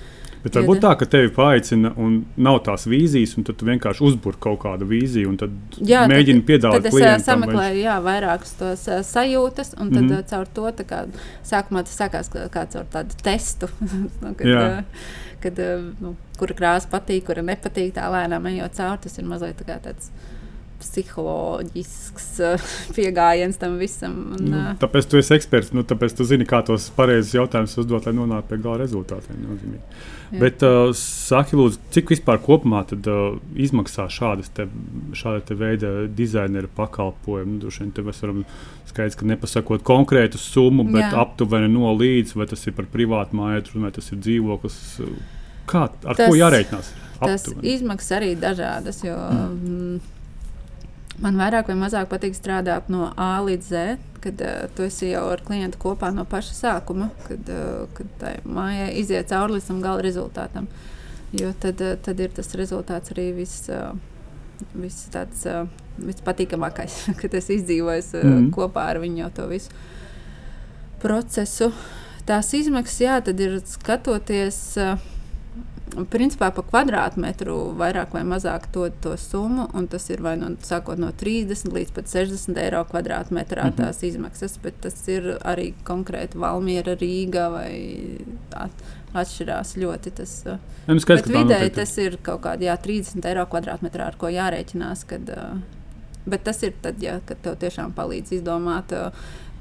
Bet 0.44 0.54
varbūt 0.58 0.80
tā, 0.84 0.92
ka 1.00 1.08
tevi 1.10 1.30
paaicina 1.34 1.90
un 1.98 2.20
nav 2.38 2.60
tās 2.66 2.86
vīzijas, 2.90 3.34
un 3.38 3.46
tad 3.48 3.58
tu 3.60 3.66
vienkārši 3.68 4.04
uzbūri 4.08 4.40
kaut 4.42 4.60
kādu 4.62 4.86
vīziju 4.88 5.32
un 5.32 5.38
jā, 5.82 6.04
mēģini 6.10 6.44
piedāvāt. 6.46 6.86
Tad 6.86 6.98
es 6.98 7.26
sameklēju 7.26 7.82
jā, 7.82 7.96
vairākus 8.04 8.54
tos 8.60 8.86
uh, 8.90 9.00
sajūtas, 9.06 9.74
un 9.78 9.90
tad 9.90 10.02
mm 10.02 10.12
-hmm. 10.12 10.28
caur 10.30 10.46
to 10.54 10.84
kā, 10.84 11.04
sākumā 11.44 11.84
tas 11.84 11.98
sākās 12.00 12.30
kā, 12.32 12.48
kā 12.54 12.66
caur 12.72 12.86
tādu 12.92 13.18
testu. 13.22 13.68
kad, 14.38 14.46
uh, 14.46 14.82
kad, 15.40 15.62
nu, 16.00 16.16
kura 16.38 16.54
krāsa 16.54 16.90
patīk, 16.90 17.26
kura 17.26 17.42
nepatīk, 17.42 17.94
tā 17.94 18.06
lēnām 18.12 18.46
ejot 18.46 18.74
cauri, 18.74 19.02
tas 19.02 19.18
ir 19.18 19.24
mazliet 19.24 19.62
tā 19.66 19.80
tāds 19.82 20.10
psiholoģisks 20.78 22.28
uh, 22.46 22.68
pieejams 22.96 23.58
tam 23.60 23.78
visam. 23.80 24.14
Un, 24.36 24.44
nu, 24.46 24.60
uh, 24.60 24.76
tāpēc 24.80 25.08
tu 25.10 25.20
esi 25.20 25.34
eksperts, 25.38 25.72
nu, 25.76 25.84
tāpēc 25.88 26.16
tu 26.18 26.26
zini, 26.28 26.46
kā 26.48 26.62
tos 26.66 26.88
pareizus 26.96 27.34
jautājumus 27.36 27.76
uzdot, 27.82 28.08
lai 28.08 28.14
nonāktu 28.16 28.52
pie 28.52 28.60
gala 28.62 28.80
rezultātiem. 28.82 29.40
Nozīmīgi. 29.48 29.82
Jā. 30.28 30.40
Bet, 30.42 30.64
uh, 30.66 30.90
saki, 30.96 31.56
lūdzu, 31.58 31.80
cik 31.94 32.12
vispār 32.12 32.40
kopumā 32.44 32.82
tad, 32.88 33.06
uh, 33.08 33.38
izmaksā 33.56 34.08
šādas 34.12 34.52
te, 34.54 34.68
šāda 35.16 35.40
te 35.48 35.56
veida 35.58 35.92
dizaineru 36.12 36.70
pakalpojumi? 36.76 37.58
Nu, 37.62 37.72
vien 37.78 37.94
te 37.96 38.04
mēs 38.04 38.20
varam 38.24 38.44
skaidrs, 38.88 39.16
ka 39.18 39.28
nepasakot 39.28 39.84
konkrētu 39.86 40.40
summu, 40.40 40.86
bet 40.92 41.06
Jā. 41.06 41.24
aptuveni 41.24 41.70
no 41.72 41.90
līdz, 41.96 42.36
vai 42.38 42.48
tas 42.50 42.64
ir 42.66 42.76
par 42.76 42.88
privātu 42.92 43.38
māju, 43.38 43.66
vai 43.80 43.92
tas 43.94 44.12
ir 44.12 44.20
dzīvoklis. 44.24 44.78
Kā, 45.68 45.88
ar 45.88 46.16
tas, 46.16 46.28
ko 46.28 46.36
jārēķinās? 46.38 46.92
Tas 47.18 47.48
izmaksas 47.66 48.14
arī 48.20 48.30
dažādas. 48.38 49.02
Jo, 49.04 49.16
mm. 49.16 49.98
Man 51.22 51.38
vairāk 51.40 51.70
vai 51.70 51.74
mazāk 51.78 52.06
patīk 52.12 52.36
strādāt 52.36 52.90
no 52.92 53.08
A 53.18 53.40
līdz 53.42 53.70
Z, 53.72 53.96
kad 54.22 54.42
uh, 54.44 54.68
tu 54.74 54.84
esi 54.86 55.10
jau 55.10 55.24
ar 55.32 55.42
klientu 55.46 55.80
kopā 55.82 56.12
no 56.14 56.24
paša 56.28 56.54
sākuma, 56.54 57.10
kad, 57.26 57.50
uh, 57.50 57.88
kad 57.96 58.12
tai 58.20 58.36
mājai 58.46 58.92
iziet 59.00 59.32
cauri 59.32 59.56
līdz 59.56 59.66
tam 59.70 59.82
gala 59.82 60.04
rezultātam. 60.04 60.68
Jo 61.34 61.50
tad, 61.60 61.82
uh, 61.82 61.96
tad 62.02 62.22
ir 62.22 62.30
tas 62.36 62.54
rezultāts 62.58 63.14
arī 63.16 63.32
viss. 63.42 63.66
Uh, 63.72 63.96
Viss 64.74 65.06
tāds 65.14 65.44
uh, 65.46 65.68
vispatīkamākais, 66.02 66.94
kad 67.20 67.34
es 67.38 67.46
izdzīvoju 67.54 68.02
uh, 68.02 68.24
mm. 68.26 68.48
kopā 68.56 68.88
ar 68.90 68.98
viņu 68.98 69.28
to 69.36 69.44
visu 69.46 69.70
procesu. 70.98 71.68
Tās 72.26 72.50
izmaksas, 72.58 72.98
jā, 73.04 73.20
tad 73.22 73.38
ir 73.38 73.60
skatoties. 73.70 74.58
Uh, 74.82 75.17
principā 76.10 76.50
pa 76.54 76.62
kvadrātmetru 76.66 77.56
vairāk 77.78 78.12
vai 78.16 78.22
mazāk 78.26 78.68
to, 78.74 78.88
to 79.02 79.14
summu, 79.20 79.68
un 79.76 79.88
tas 79.90 80.08
ir 80.10 80.22
vai 80.24 80.34
no, 80.40 80.50
sākot 80.64 81.00
no 81.00 81.10
30 81.12 81.72
līdz 81.74 81.94
pat 81.96 82.10
60 82.12 82.60
eiro 82.62 82.84
kvadrātmetrā 82.90 83.64
mm 83.64 83.72
-hmm. 83.72 83.80
tās 83.80 84.02
izmaksas, 84.02 84.58
bet 84.62 84.80
tas 84.80 85.08
ir 85.08 85.38
arī 85.44 85.72
konkrēti 85.84 86.38
Valmiera, 86.38 86.96
Rīga 86.96 87.50
vai 87.52 87.72
at, 88.52 88.70
atšķirās 89.14 89.76
ļoti. 89.76 90.10
Tas, 90.10 90.44
nu, 90.86 91.00
skaidrs, 91.00 91.26
bet 91.26 91.36
vidēji 91.36 91.74
tas 91.74 91.98
ir 91.98 92.18
kaut 92.22 92.42
kādi 92.44 92.68
jā, 92.68 92.76
30 92.76 93.28
eiro 93.28 93.46
kvadrātmetrā, 93.46 94.06
ar 94.06 94.16
ko 94.16 94.30
jārēķinās, 94.32 95.04
kad, 95.06 95.30
bet 96.26 96.44
tas 96.44 96.62
ir 96.62 96.72
tad, 96.82 97.02
ja, 97.02 97.20
kad 97.26 97.40
tev 97.42 97.56
tiešām 97.56 97.92
palīdz 97.92 98.32
izdomāt, 98.32 98.92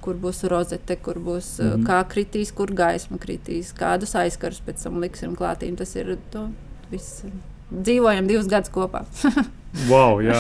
kur 0.08 0.18
būs 0.24 0.46
rozete, 0.48 0.96
kur 1.04 1.20
būs 1.20 1.58
mm 1.60 1.70
-hmm. 1.70 1.86
kā 1.90 2.00
kritīs, 2.14 2.54
kur 2.56 2.72
gaisma 2.72 3.20
kritīs, 3.20 3.74
kādus 3.76 4.16
aizkarus 4.16 4.62
pēc 4.66 4.84
tam 4.84 5.02
liksim 5.04 5.36
klātīm. 5.36 5.76
Tas 5.78 5.96
ir 5.96 6.18
to, 6.32 6.50
viss. 6.92 7.24
Dzīvojam 7.72 8.28
divus 8.28 8.48
gadus 8.48 8.72
kopā. 8.72 9.04
wow, 9.92 10.22
jā. 10.24 10.40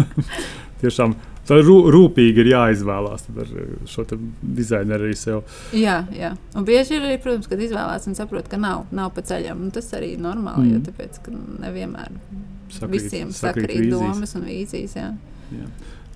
Tiešām 0.82 1.14
tā 1.48 1.60
rū, 1.64 1.78
rūpīgi 1.92 2.44
ir 2.44 2.50
jāizvēlās 2.52 3.24
ar 3.32 3.54
šo 3.88 4.04
dizaineru 4.42 5.08
arī 5.08 5.16
sev. 5.16 5.42
Jā, 5.72 6.02
jā. 6.12 6.34
Un 6.54 6.68
bieži 6.68 6.98
ir 6.98 7.08
arī, 7.08 7.16
protams, 7.22 7.48
kad 7.48 7.60
izvēlās 7.64 8.06
un 8.10 8.18
saprot, 8.18 8.48
ka 8.48 8.60
nav, 8.60 8.84
nav 8.92 9.14
pa 9.16 9.24
ceļam. 9.24 9.64
Un 9.64 9.72
tas 9.72 9.88
arī 9.96 10.14
ir 10.18 10.24
normāli, 10.24 10.68
mm. 10.68 10.72
jo 10.74 10.84
tāpēc, 10.90 11.20
nevienmēr 11.64 12.12
sakrīt, 12.68 12.92
visiem 12.92 13.32
sakrīt, 13.32 13.70
sakrīt 13.70 13.90
domas 13.96 14.36
un 14.36 14.48
vīzijas. 14.50 14.96
Jā. 15.00 15.10
Jā. 15.54 15.68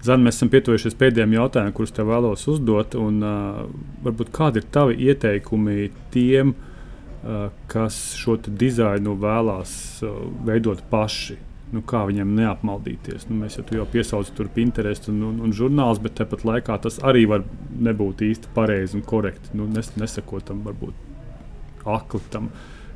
Zan, 0.08 0.22
mēs 0.24 0.38
esam 0.38 0.48
pietuvušies 0.52 0.96
pēdējiem 0.96 1.34
jautājumiem, 1.36 1.74
kurus 1.76 1.92
tev 1.92 2.08
vēlos 2.08 2.46
uzdot. 2.48 2.94
Un, 2.96 3.18
uh, 3.24 3.66
varbūt 4.06 4.30
kādi 4.32 4.62
ir 4.62 4.68
tavi 4.72 4.96
ieteikumi 5.04 5.90
tiem, 6.14 6.54
uh, 6.54 7.50
kas 7.68 7.98
šo 8.16 8.38
dizainu 8.46 9.18
vēlās 9.20 9.74
uh, 10.06 10.22
veidot 10.48 10.80
paši? 10.88 11.36
Nu, 11.74 11.82
kā 11.84 12.06
viņiem 12.08 12.30
neapmaldīties? 12.38 13.26
Nu, 13.28 13.42
mēs 13.42 13.58
jau, 13.58 13.66
jau 13.76 13.84
piesaucam 13.92 14.36
tur 14.38 14.48
Pinterest 14.54 15.10
un, 15.12 15.18
un, 15.26 15.42
un 15.44 15.52
žurnāls, 15.52 16.00
bet 16.00 16.16
tāpat 16.16 16.46
laikā 16.48 16.78
tas 16.86 16.96
arī 17.04 17.26
var 17.28 17.44
nebūt 17.76 18.24
īsti 18.24 18.54
pareizi 18.54 18.96
un 18.96 19.04
korekti. 19.04 19.52
Nu, 19.58 19.66
nes, 19.68 19.90
nesakot 20.00 20.46
tam, 20.48 20.62
varbūt 20.64 21.84
akli 21.84 22.22
tam. 22.32 22.48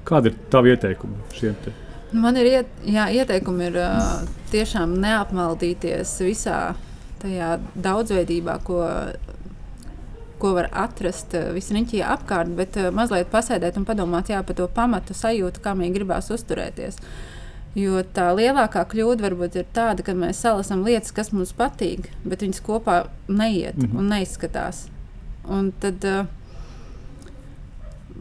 Kādi 0.09 0.33
ir 0.33 0.39
tavi 0.55 0.73
ieteikumi 0.73 1.29
šiem? 1.37 1.59
Te? 1.67 1.75
Man 2.17 2.41
ir 2.41 2.49
iet, 2.49 2.73
jā, 2.89 3.11
ieteikumi, 3.21 3.69
ir 3.69 3.77
uh, 3.83 4.25
tiešām 4.53 4.97
neapmaldīties 5.05 6.17
visā 6.25 6.63
tajā 7.23 7.57
daudzveidībā, 7.75 8.59
ko, 8.67 8.83
ko 10.43 10.55
var 10.59 10.69
atrast 10.85 11.37
eh, 11.39 11.51
visriņķī 11.55 12.03
apkārt, 12.15 12.55
bet 12.59 12.79
uh, 12.81 12.91
mazliet 12.95 13.31
pasēdēt 13.33 13.79
un 13.79 13.87
padomāt 13.89 14.33
jā, 14.33 14.43
par 14.47 14.59
to 14.59 14.67
pamatu 14.75 15.15
sajūtu, 15.17 15.63
kā 15.63 15.77
viņi 15.79 15.95
gribās 15.95 16.33
uzturēties. 16.35 16.99
Jo 17.79 18.03
tā 18.05 18.27
lielākā 18.37 18.83
kļūda 18.91 19.25
varbūt 19.25 19.57
ir 19.61 19.69
tāda, 19.73 20.05
ka 20.05 20.13
mēs 20.19 20.43
salasām 20.45 20.83
lietas, 20.85 21.15
kas 21.17 21.33
mums 21.33 21.55
patīk, 21.57 22.11
bet 22.27 22.45
viņas 22.45 22.61
kopā 22.67 22.99
neiet 23.29 23.79
mm 23.79 23.87
-hmm. 23.87 23.99
un 23.99 24.13
neizskatās. 24.13 24.89
Un 25.49 25.73
tad, 25.81 26.05
uh, 26.05 26.27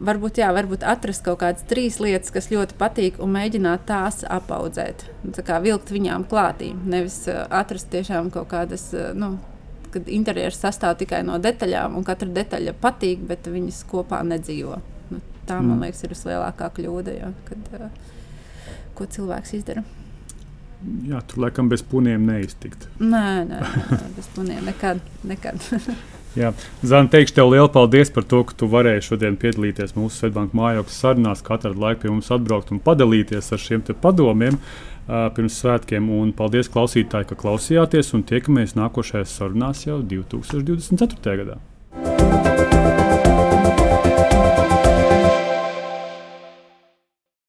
varbūt, 0.06 0.40
jā, 0.42 0.50
varbūt 0.54 0.84
atrast 0.86 1.24
kaut 1.26 1.40
kādas 1.42 1.64
trīs 1.68 1.98
lietas, 2.02 2.32
kas 2.34 2.50
ļoti 2.52 2.76
patīk, 2.80 3.20
un 3.22 3.32
mēģināt 3.36 3.86
tās 3.88 4.22
apaudzēt. 4.28 5.06
Tā 5.36 5.44
kā 5.46 5.60
vilkt 5.64 5.92
viņām 5.94 6.26
klātī. 6.30 6.72
Nevis 6.74 7.22
uh, 7.30 7.44
atrast 7.52 7.90
tiešām 7.92 8.30
kaut 8.34 8.50
kādas, 8.52 8.88
uh, 8.96 9.12
nu, 9.16 9.36
kad 9.94 10.08
interjeras 10.08 10.60
sastāv 10.62 10.98
tikai 11.02 11.22
no 11.26 11.38
detaļām, 11.42 11.96
un 11.98 12.06
katra 12.06 12.30
detaļa 12.40 12.76
patīk, 12.82 13.24
bet 13.28 13.48
viņas 13.50 13.82
kopā 13.90 14.22
nedzīvo. 14.26 14.78
Nu, 15.12 15.22
tā, 15.46 15.58
man 15.60 15.76
mm. 15.76 15.82
liekas, 15.86 16.04
ir 16.04 16.14
vislielākā 16.14 16.70
kļūda, 16.78 17.18
jo, 17.18 17.34
kad, 17.48 17.74
uh, 17.78 18.78
ko 18.98 19.08
cilvēks 19.08 19.58
izdara. 19.60 19.84
Jā, 21.06 21.20
tur 21.30 21.44
laikam 21.44 21.68
bez 21.70 21.84
puniem 21.86 22.24
neiztikt. 22.26 22.88
Nē, 22.98 23.44
nē, 23.46 23.60
nē 23.92 24.00
bez 24.16 24.26
puniem 24.34 24.66
nekad. 24.66 24.98
nekad. 25.22 25.62
Jā, 26.32 26.54
Zana, 26.80 27.10
teikšu 27.12 27.34
tev 27.36 27.50
lielu 27.52 27.68
paldies 27.68 28.08
par 28.12 28.24
to, 28.24 28.38
ka 28.48 28.54
tu 28.56 28.68
varēji 28.72 29.04
šodien 29.10 29.34
piedalīties 29.40 29.92
mūsu 29.98 30.16
Svetbānijas 30.16 30.56
mājokļa 30.56 30.94
sarunās, 30.94 31.42
katru 31.44 31.74
laiku 31.76 32.06
pie 32.06 32.12
mums 32.14 32.30
atbraukt 32.32 32.72
un 32.72 32.80
padalīties 32.80 33.52
ar 33.52 33.60
šiem 33.60 33.84
padomiem 34.00 34.56
uh, 34.56 35.28
pirms 35.36 35.58
svētkiem. 35.60 36.08
Un 36.22 36.32
paldies 36.36 36.72
klausītāji, 36.72 37.28
ka 37.28 37.38
klausījāties 37.42 38.14
un 38.16 38.24
tiekamies 38.24 38.78
nākošajās 38.80 39.36
sarunās 39.42 39.84
jau 39.84 40.00
2024. 40.00 41.36
gadā. 41.42 41.60